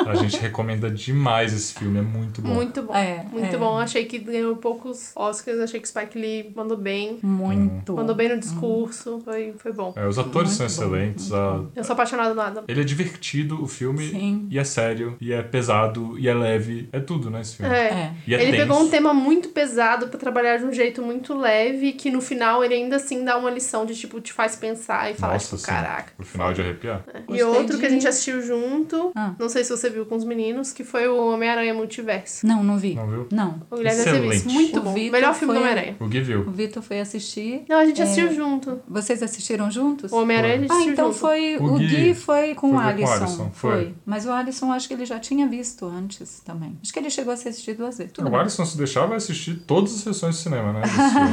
[0.07, 2.49] A gente recomenda demais esse filme, é muito bom.
[2.49, 2.93] Muito bom.
[2.93, 3.57] É, muito é.
[3.57, 3.77] bom.
[3.77, 5.59] Achei que ganhou poucos Oscars.
[5.59, 7.19] Achei que Spike Lee mandou bem.
[7.21, 7.93] Muito.
[7.95, 9.21] Mandou bem no discurso.
[9.23, 9.93] Foi, foi bom.
[9.95, 11.31] É, os atores são Muito bom, excelentes.
[11.31, 12.63] a- Eu sou apaixonada do Adam.
[12.67, 14.47] Ele é divertido, o filme, Sim.
[14.49, 16.89] e é sério, e é pesado, e é leve.
[16.91, 17.73] É tudo, né, esse filme.
[17.73, 17.79] É.
[17.79, 18.11] É.
[18.27, 18.63] E é ele tenso.
[18.67, 22.63] pegou um tema muito pesado pra trabalhar de um jeito muito leve, que no final
[22.63, 25.67] ele ainda assim dá uma lição de tipo, te faz pensar e falar, Nossa, tipo,
[25.67, 26.13] caraca.
[26.19, 27.03] O final de arrepiar.
[27.15, 29.33] E Gostei outro de- que a gente assistiu junto, Ah.
[29.39, 32.45] não sei se você viu com os meninos, que foi o Homem-Aranha Multiverso.
[32.45, 32.95] Não, não vi.
[32.95, 33.27] Não viu?
[33.31, 33.61] Não.
[33.69, 33.99] O Guilherme.
[34.01, 34.45] Excelente.
[34.47, 34.93] Muito O bom.
[34.93, 35.95] Vitor Melhor filme do foi- Homem-Aranha.
[35.99, 36.51] O Gui O viu.
[36.51, 37.63] Vitor foi assistir.
[37.67, 38.03] Não, a gente É.
[38.03, 38.79] assistiu junto.
[38.87, 40.11] Vocês assistiram juntos?
[40.11, 41.17] O Homem-Aranha a gente Ah, assistiu então junto.
[41.19, 41.57] foi.
[41.57, 43.25] O O Gui Gui, foi com foi o ver com o Alisson.
[43.29, 43.95] Alisson, foi.
[44.05, 46.77] Mas o Alisson acho que ele já tinha visto antes também.
[46.81, 48.13] Acho que ele chegou a assistir duas vezes.
[48.13, 48.39] Tudo O bem.
[48.39, 50.81] Alisson, se deixar, vai assistir todas as sessões de cinema, né?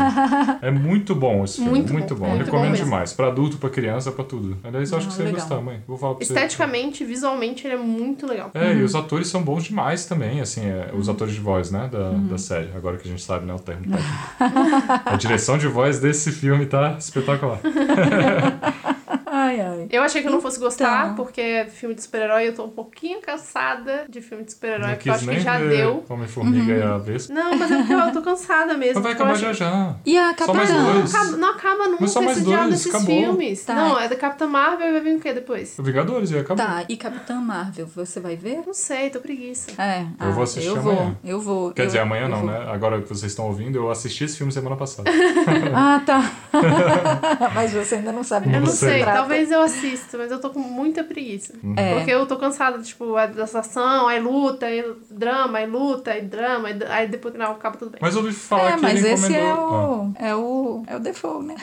[0.63, 1.71] é muito bom esse filme.
[1.71, 2.31] Muito Muito, bom, bom.
[2.31, 3.13] muito Recomendo bom demais.
[3.13, 4.59] Pra adulto, pra criança, pra tudo.
[4.65, 5.49] Aliás, eu acho Ah, que você vai legal.
[5.49, 5.83] gostar, mãe.
[5.87, 6.33] Vou falar pra você.
[6.33, 8.51] Esteticamente, visualmente, ele é muito legal.
[8.55, 11.89] É, e os atores são bons demais também, assim, é, os atores de voz, né,
[11.91, 12.27] da, Uhum.
[12.29, 14.03] da série, agora que a gente sabe, né, o termo técnico.
[15.05, 17.59] a direção de voz desse filme tá espetacular.
[19.57, 19.89] Ai, ai.
[19.91, 21.15] Eu achei que eu não fosse gostar, Então.
[21.17, 24.95] porque é filme de super-herói, eu tô um pouquinho cansada de filme de super-herói, Não
[24.95, 26.05] porque eu acho que já deu.
[26.09, 26.79] Homem-Formiga Uhum.
[26.79, 27.33] e a Vespa.
[27.35, 28.95] Não, mas é porque eu, tô cansada mesmo.
[28.97, 29.97] Mas vai acabar acho- já já.
[30.05, 30.93] E a Só mais Capitã?
[30.93, 31.15] dois.
[31.15, 33.07] Acaba- não acaba nunca esse diabo dois, desses acabou.
[33.07, 33.65] filmes.
[33.65, 33.75] Tá.
[33.75, 35.79] Não, é da Capitã Marvel e vai vir o quê depois?
[35.79, 36.67] O Vingadores ia acabar.
[36.67, 38.63] Tá, e Capitã Marvel, você vai ver?
[38.67, 39.71] Não sei, tô preguiça.
[39.81, 40.07] É.
[40.21, 40.97] Eu vou assistir eu amanhã.
[40.97, 41.73] Vou, eu vou.
[41.73, 42.51] Quer eu- dizer, amanhã não, vou.
[42.51, 42.67] né?
[42.71, 45.11] Agora que vocês estão ouvindo, eu assisti esse filme semana passada.
[45.75, 46.31] Ah, tá.
[47.55, 49.21] Mas você ainda não sabe Eu não se sei, trata.
[49.47, 51.55] Talvez eu assisto, mas eu tô com muita preguiça.
[51.77, 51.95] É.
[51.95, 56.23] Porque eu tô cansada, tipo, é dessa ação, aí luta, aí drama, aí luta, aí
[56.23, 57.99] drama, aí, depois não, acaba tudo bem.
[58.03, 59.75] Mas eu ouvi falar É, que mas ele esse é encomendou.
[59.75, 59.89] Ah.
[59.89, 60.83] o, é o.
[60.87, 61.55] É o default, né?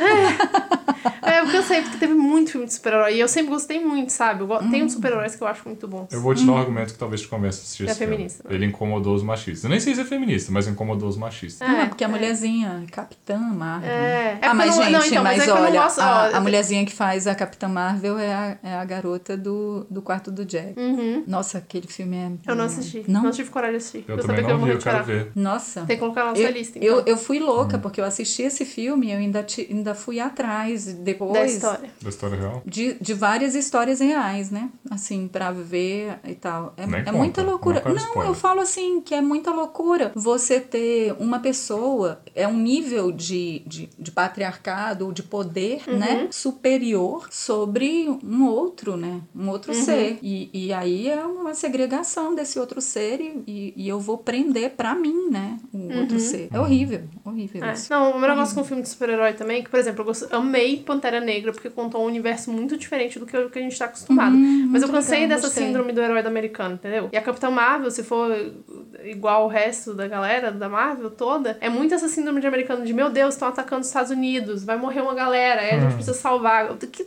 [1.22, 3.16] É, eu cansei, porque teve muito filme de super-herói.
[3.16, 4.42] E eu sempre gostei muito, sabe?
[4.42, 6.08] Eu go- Tem uns super-heróis que eu acho muito bons.
[6.12, 8.14] Eu vou te dar um argumento que talvez te convença a assistir É esse filme.
[8.16, 8.56] feminista, né?
[8.56, 9.64] Ele incomodou os machistas.
[9.64, 11.68] Eu nem sei se é feminista, mas incomodou os machistas.
[11.68, 13.90] Ah, É, porque a mulherzinha, Capitã Marvel.
[13.90, 14.38] É.
[14.42, 15.82] É ah, mas porque não- gente, não, então, mas mas é que eu não olha,
[15.82, 18.86] gosto- ó, a, eu a mulherzinha que faz a Capitã Marvel é a, é a
[18.86, 20.80] garota do, do quarto do Jack.
[20.80, 21.24] Uhum.
[21.28, 22.32] Nossa, aquele filme é.
[22.48, 23.04] Eu não assisti.
[23.08, 23.24] Não?
[23.24, 24.06] Não, tive coragem de assistir.
[24.08, 25.32] Eu, sabia também que eu não vi, eu quero ver.
[25.36, 25.82] Nossa.
[25.86, 26.90] Tem que colocar na nossa Eu, lista, então.
[26.90, 30.20] eu, eu fui louca, porque eu assisti esse filme e eu ainda, ti- ainda fui
[30.20, 31.34] atrás depois.
[31.34, 31.90] Da história.
[32.02, 32.62] Da história real.
[32.66, 34.70] De, de várias histórias reais, né?
[34.92, 36.74] Assim, pra ver e tal.
[36.78, 37.82] É, Nem é conta, muita loucura.
[37.86, 42.58] não Não, eu falo assim, que é muita loucura você ter uma pessoa, é um
[42.58, 45.98] nível de, de, de patriarcado, de poder, Uhum.
[45.98, 46.28] né?
[46.32, 49.22] Superior sobre um outro, né?
[49.36, 49.80] Um outro Uhum.
[49.84, 50.18] ser.
[50.22, 54.96] E, e aí é uma segregação desse outro ser e, e, eu vou prender pra
[54.96, 55.58] mim, né?
[55.74, 56.50] O outro ser.
[56.52, 57.68] É horrível, horrível Uhum.
[57.70, 57.74] É.
[57.74, 57.92] isso.
[57.92, 60.34] Não, o meu negócio com filme de super-herói também, é que, por exemplo, eu gosto-
[60.36, 63.78] amei Pantera Negra, porque contou um universo muito diferente do que, o que a gente
[63.78, 64.36] tá acostumado.
[64.36, 65.66] Hum, Mas eu cansei legal, dessa gostei.
[65.68, 67.10] síndrome do herói americano, entendeu?
[67.12, 68.32] E a Capitã Marvel, se for
[69.04, 72.94] igual o resto da galera da Marvel toda, é muito essa síndrome de americano de,
[72.94, 76.14] meu Deus, estão atacando os Estados Unidos, vai morrer uma galera, aí a gente precisa
[76.14, 76.76] salvar.
[76.78, 77.06] Que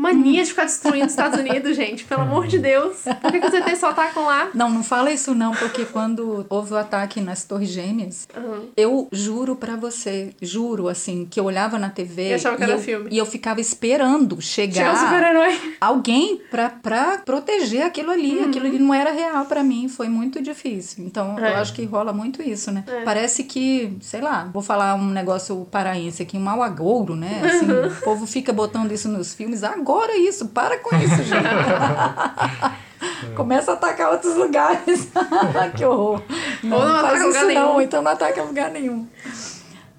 [0.00, 2.96] mania de ficar destruindo os Estados Unidos, gente, pelo amor de Deus.
[3.20, 4.48] Por que, que os ETs só atacam lá?
[4.54, 8.68] Não, não fala isso não, porque quando houve o ataque nas Torres Gêmeas, Uhum.
[8.76, 12.72] eu juro pra você, juro, assim, que eu olhava na TV E achava que era
[12.72, 13.08] eu, filme.
[13.10, 15.74] e eu ficava esperando Chega um chegar super-herói.
[15.80, 18.40] alguém pra, pra proteger aquilo ali.
[18.40, 21.04] Aquilo ali não era real pra mim, foi muito difícil.
[21.04, 21.38] Então, Uhum.
[21.44, 21.52] É.
[21.52, 22.84] eu acho que rola muito isso, né?
[23.04, 27.40] Parece que, sei lá, vou falar um negócio paraense aqui, um mau agouro, né?
[27.44, 29.62] Assim, o povo fica botando isso nos filmes.
[29.62, 31.48] Agora isso, para com isso, gente.
[33.34, 35.08] Começa a atacar outros lugares.
[35.76, 36.22] que horror.
[36.62, 37.80] Não, não faz isso lugar não, nenhum.
[37.80, 39.06] então não ataca lugar nenhum.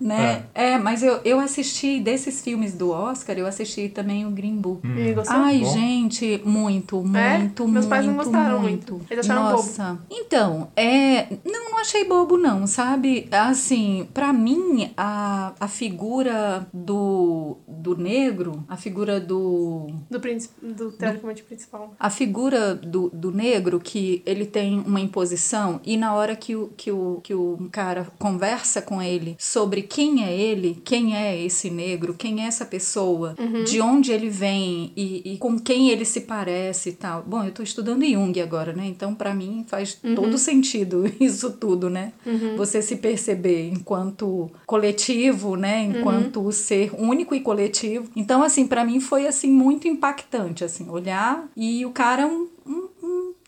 [0.02, 0.46] Né?
[0.54, 0.78] É.
[0.78, 4.86] mas eu, eu assisti desses filmes do Oscar, eu assisti também o Green Book.
[4.88, 5.36] E gostou?
[5.38, 5.74] Ai, Bom.
[5.74, 7.38] gente, muito, muito, É?
[7.38, 7.68] muito.
[7.68, 8.94] Meus pais não gostaram muito.
[8.94, 9.14] muito.
[9.14, 10.00] Eles acharam Nossa.
[10.10, 11.28] Então, é.
[11.46, 13.28] Não, não achei bobo, não, sabe?
[13.32, 19.88] Assim, pra mim, a, a figura do, do negro, a figura do.
[20.10, 21.94] Do, príncipe, do teoricamente principal.
[22.00, 26.68] A figura do, do negro, que ele tem uma imposição, e na hora que o,
[26.76, 31.70] que, o, que o cara conversa com ele sobre quem é ele, quem é esse
[31.70, 33.36] negro, quem é essa pessoa,
[33.66, 37.24] de onde ele vem e, e com quem ele se parece e tal.
[37.28, 38.88] Bom, eu tô estudando Jung agora, né?
[38.88, 42.14] Então, pra mim, faz todo sentido isso tudo, né?
[42.56, 45.84] Você se perceber enquanto coletivo, né?
[45.84, 48.10] Enquanto ser único e coletivo.
[48.16, 52.48] Então, assim, pra mim foi, assim, muito impactante, assim, olhar e o cara é um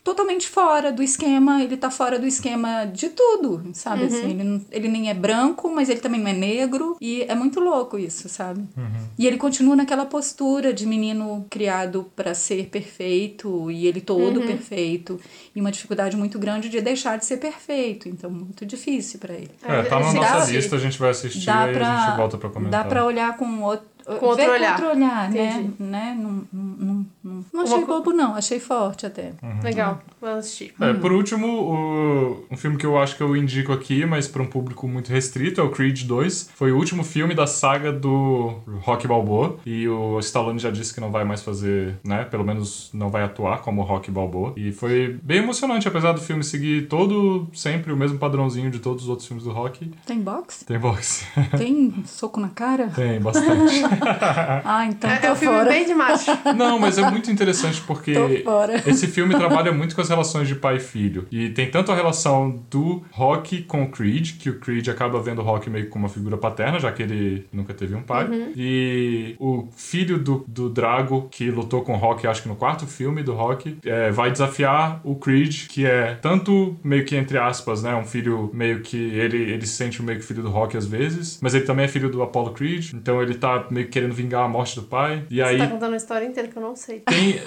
[0.04, 4.04] totalmente fora do esquema, ele tá fora do esquema de tudo, sabe?
[4.04, 7.34] Assim, ele, não- ele nem é branco, mas ele também não é negro, e é
[7.34, 8.62] muito louco isso, sabe?
[9.18, 15.18] E ele continua naquela postura de menino criado pra ser perfeito, e ele todo perfeito,
[15.56, 19.50] e uma dificuldade muito grande de deixar de ser perfeito, então muito difícil pra ele.
[19.62, 22.16] É, tá na Dá- nossa lista, a gente vai assistir Dá e pra, a gente
[22.18, 22.82] volta pra comentar.
[22.82, 23.86] dá pra olhar com outro.
[24.06, 25.50] Outro olhar, né?
[25.50, 25.74] Entendi.
[25.78, 26.16] né?
[26.18, 28.34] Não, não, não, não, não achei bobo, não.
[28.34, 29.32] Achei forte até.
[29.62, 30.74] Legal, vou assistir.
[30.80, 34.42] É, por último, o- um filme que eu acho que eu indico aqui, mas para
[34.42, 36.50] um público muito restrito, é o Creed 2.
[36.54, 39.58] Foi o último filme da saga do Rock Balboa.
[39.64, 42.24] E o Stallone já disse que não vai mais fazer, né?
[42.24, 44.52] Pelo menos não vai atuar como Rock Balboa.
[44.56, 49.04] E foi bem emocionante, apesar do filme seguir todo, sempre o mesmo padrãozinho de todos
[49.04, 49.90] os outros filmes do Rock.
[50.06, 50.64] Tem boxe?
[50.64, 51.24] Tem boxe.
[51.56, 52.88] Tem soco na cara?
[52.88, 53.82] Tem, bastante.
[54.64, 55.70] Ah, então É, tô é um filme fora.
[55.70, 56.30] bem de macho.
[56.56, 58.14] Não, mas é muito interessante porque
[58.86, 61.26] esse filme trabalha muito com as relações de pai e filho.
[61.30, 65.40] E tem tanto a relação do Rock com o Creed, que o Creed acaba vendo
[65.40, 68.28] o Rock meio que como uma figura paterna, já que ele nunca teve um pai.
[68.56, 72.86] E o filho do, do Drago, que lutou com o Rock, acho que no quarto
[72.86, 77.82] filme do Rock, é, vai desafiar o Creed, que é tanto meio que entre aspas,
[77.82, 77.94] né?
[77.94, 78.96] Um filho meio que.
[78.96, 81.88] Ele, ele se sente meio que filho do Rock às vezes, mas ele também é
[81.88, 85.24] filho do Apollo Creed, então ele tá meio que querendo vingar a morte do pai.
[85.30, 85.56] E aí.
[85.58, 87.00] Você tá contando a história inteira que eu não sei.
[87.00, 87.40] Tem.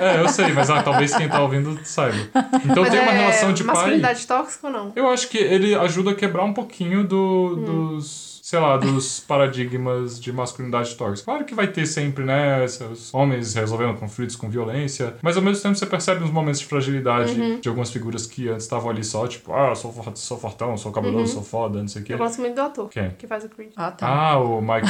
[0.00, 2.16] É, eu sei, mas ah, talvez quem tá ouvindo saiba.
[2.64, 3.74] Então Mas tem uma é relação de pai.
[3.74, 4.92] masculinidade tóxica ou não?
[4.96, 7.64] Eu acho que ele ajuda a quebrar um pouquinho do, Hum.
[7.96, 11.24] dos sei lá, dos paradigmas de masculinidade tóxica.
[11.30, 15.62] Claro que vai ter sempre, né, esses homens resolvendo conflitos com violência, mas ao mesmo
[15.62, 19.26] tempo você percebe uns momentos de fragilidade de algumas figuras que antes estavam ali só,
[19.28, 22.14] tipo, ah, sou, for- sou fortão, sou cabeludo, sou foda, não sei o quê.
[22.14, 23.10] Eu gosto muito do ator Quem?
[23.10, 23.70] que faz o Creed.
[23.76, 24.08] Ah, tá.
[24.08, 24.82] Ah, o Michael,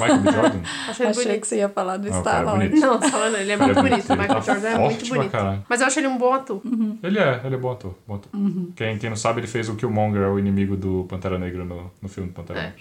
[0.00, 0.32] Michael B.
[0.32, 0.60] Jordan.
[0.88, 1.40] Achei Achei bonito.
[1.40, 2.80] que você ia falar do Ah, o Star é Wars.
[2.80, 4.10] Não, falando, ele é é muito bonito.
[4.10, 5.30] Michael tá Jordan é muito bonito.
[5.32, 5.64] caralho.
[5.68, 6.60] Mas eu acho ele um bom ator.
[7.02, 7.94] Ele é, ele é bom ator.
[8.06, 8.30] Bom ator.
[8.76, 12.08] Quem, quem não sabe, ele fez o Killmonger, o inimigo do Pantera Negra no, no
[12.08, 12.72] filme do Pantera É.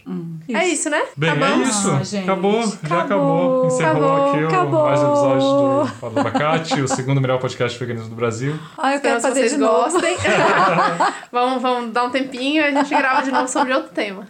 [0.47, 0.63] Negra.
[0.63, 1.01] É isso, né?
[1.15, 1.91] Bem, é isso.
[1.91, 2.23] Ah, gente.
[2.23, 3.03] acabou, já acabou.
[3.03, 3.65] Acabou.
[3.67, 4.27] Encerrou Acabou.
[4.33, 4.83] aqui o Acabou.
[4.83, 8.57] mais um episódio do Fala do Abacate, o segundo melhor podcast de veganismo do Brasil.
[8.77, 9.83] Ah, eu quero Espero que fazer vocês de novo.
[9.91, 10.17] gostem.
[11.31, 14.27] vamos, vamos dar um tempinho e a gente grava de novo sobre outro tema.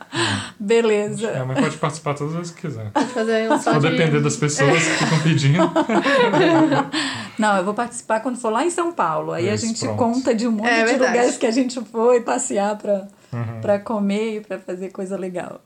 [0.60, 1.28] Beleza.
[1.28, 2.91] É, mas pode participar todas as vezes que quiser.
[2.93, 3.89] Vamos fazer um só Só de...
[3.89, 5.72] depender das pessoas que ficam pedindo.
[7.38, 9.32] Não, eu vou participar quando for lá em São Paulo.
[9.32, 9.98] Aí a Isso, gente pronto.
[9.98, 11.12] conta de um monte É de verdade.
[11.12, 13.59] lugares que a gente foi passear pra, Uhum.
[13.61, 15.59] pra comer e pra fazer coisa legal.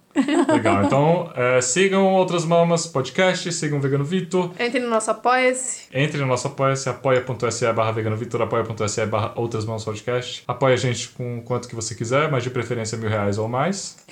[0.51, 4.51] Legal, então é, sigam Outras Mamas Podcast, sigam o Vegano Vitor.
[4.59, 5.83] Entre no nosso Apoia-se.
[5.93, 10.43] Entre no nosso apoia-se, apoia.se barra Vegano Vitor, apoia.se barra Outras Mamas Podcast.
[10.47, 13.97] Apoia a gente com quanto que você quiser, mas de preferência mil reais ou mais.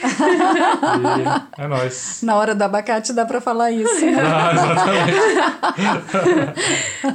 [1.58, 2.22] e é nóis.
[2.24, 4.06] Na hora do abacate dá pra falar isso.
[4.06, 4.20] né?
[4.24, 5.20] Ah, exatamente.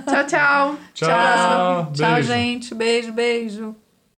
[0.05, 0.76] Tchau, tchau.
[0.95, 1.93] Tchau.
[1.93, 2.28] Tchau, Beijo.
[2.28, 2.74] gente.
[2.74, 3.74] Beijo, beijo.